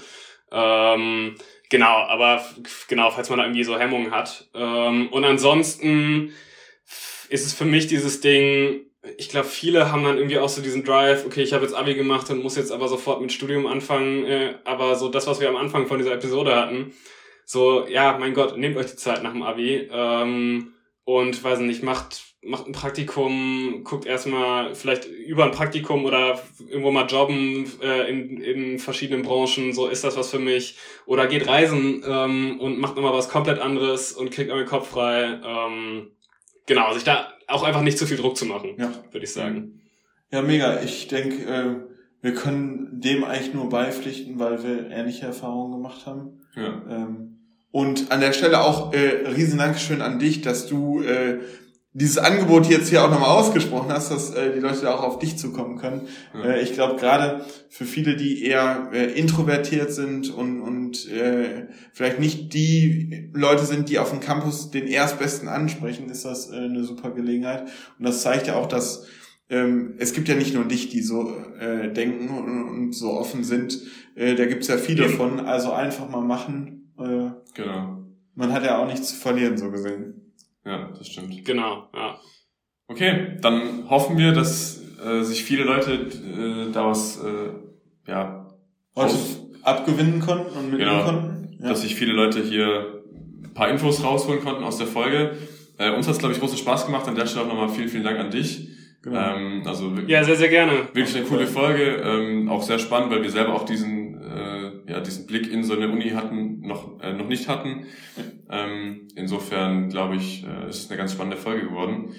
[0.52, 1.36] Ähm,
[1.68, 2.44] genau, aber
[2.88, 4.48] genau, falls man da irgendwie so Hemmungen hat.
[4.54, 6.32] Ähm, und ansonsten
[7.28, 10.84] ist es für mich dieses Ding, ich glaube, viele haben dann irgendwie auch so diesen
[10.84, 14.24] Drive, okay, ich habe jetzt Abi gemacht und muss jetzt aber sofort mit Studium anfangen.
[14.24, 16.92] Äh, aber so das, was wir am Anfang von dieser Episode hatten,
[17.46, 20.74] so, ja, mein Gott, nehmt euch die Zeit nach dem Abi ähm,
[21.04, 26.90] und weiß nicht, macht, macht ein Praktikum, guckt erstmal vielleicht über ein Praktikum oder irgendwo
[26.90, 30.76] mal jobben äh, in, in verschiedenen Branchen, so ist das was für mich.
[31.06, 35.40] Oder geht reisen ähm, und macht nochmal was komplett anderes und kriegt euren Kopf frei.
[35.44, 36.12] Ähm,
[36.70, 38.92] genau, sich da auch einfach nicht zu viel Druck zu machen, ja.
[39.10, 39.80] würde ich sagen.
[40.30, 40.80] Ja, mega.
[40.82, 41.74] Ich denke, äh,
[42.22, 46.42] wir können dem eigentlich nur beipflichten, weil wir ähnliche Erfahrungen gemacht haben.
[46.54, 46.80] Ja.
[46.88, 47.38] Ähm,
[47.72, 51.40] und an der Stelle auch äh, riesen Dankeschön an dich, dass du äh,
[51.92, 55.18] dieses Angebot jetzt hier auch nochmal ausgesprochen hast, dass äh, die Leute da auch auf
[55.18, 56.02] dich zukommen können.
[56.32, 56.50] Ja.
[56.50, 62.20] Äh, ich glaube gerade für viele, die eher äh, introvertiert sind und, und äh, vielleicht
[62.20, 66.84] nicht die Leute sind, die auf dem Campus den Erstbesten ansprechen, ist das äh, eine
[66.84, 67.62] super Gelegenheit.
[67.98, 69.06] Und das zeigt ja auch, dass
[69.48, 73.42] ähm, es gibt ja nicht nur dich, die so äh, denken und, und so offen
[73.42, 73.80] sind.
[74.14, 75.40] Äh, da gibt's ja viele von.
[75.40, 76.92] Also einfach mal machen.
[76.98, 78.04] Äh, genau.
[78.36, 80.19] Man hat ja auch nichts zu verlieren, so gesehen.
[80.64, 81.44] Ja, das stimmt.
[81.44, 82.18] Genau, ja.
[82.86, 88.40] Okay, dann hoffen wir, dass äh, sich viele Leute äh, daraus äh, ja,
[88.96, 89.14] Heute
[89.62, 91.58] abgewinnen konnten und mitnehmen genau, konnten.
[91.60, 91.68] Ja.
[91.68, 93.02] Dass sich viele Leute hier
[93.44, 95.36] ein paar Infos rausholen konnten aus der Folge.
[95.78, 97.06] Äh, uns hat es, glaube ich, großen Spaß gemacht.
[97.06, 98.68] An der Stelle auch nochmal vielen, vielen Dank an dich.
[99.02, 99.36] Genau.
[99.36, 100.88] Ähm, also wirklich, ja, sehr, sehr gerne.
[100.92, 102.02] Wirklich eine coole Folge.
[102.04, 103.99] Ähm, auch sehr spannend, weil wir selber auch diesen,
[104.90, 107.86] ja, diesen Blick in so eine Uni hatten, noch, äh, noch nicht hatten.
[108.50, 112.14] Ähm, insofern, glaube ich, äh, ist es eine ganz spannende Folge geworden.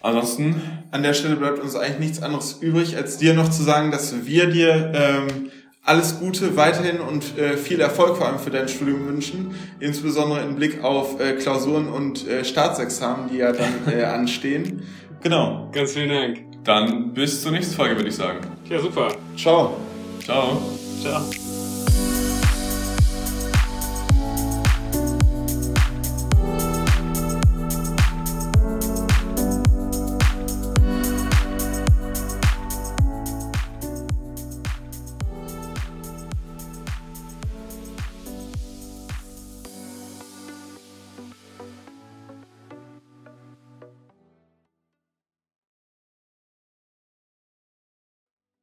[0.00, 0.60] Ansonsten.
[0.90, 4.26] An der Stelle bleibt uns eigentlich nichts anderes übrig, als dir noch zu sagen, dass
[4.26, 5.50] wir dir ähm,
[5.82, 10.56] alles Gute weiterhin und äh, viel Erfolg vor allem für dein Studium wünschen, insbesondere im
[10.56, 14.82] Blick auf äh, Klausuren und äh, Staatsexamen, die ja dann äh, anstehen.
[15.22, 15.70] Genau.
[15.72, 16.38] Ganz vielen Dank.
[16.64, 18.40] Dann bis zur nächsten Folge, würde ich sagen.
[18.68, 19.08] Ja, super.
[19.36, 19.76] Ciao.
[20.22, 20.60] Ciao.
[21.02, 21.43] Ciao.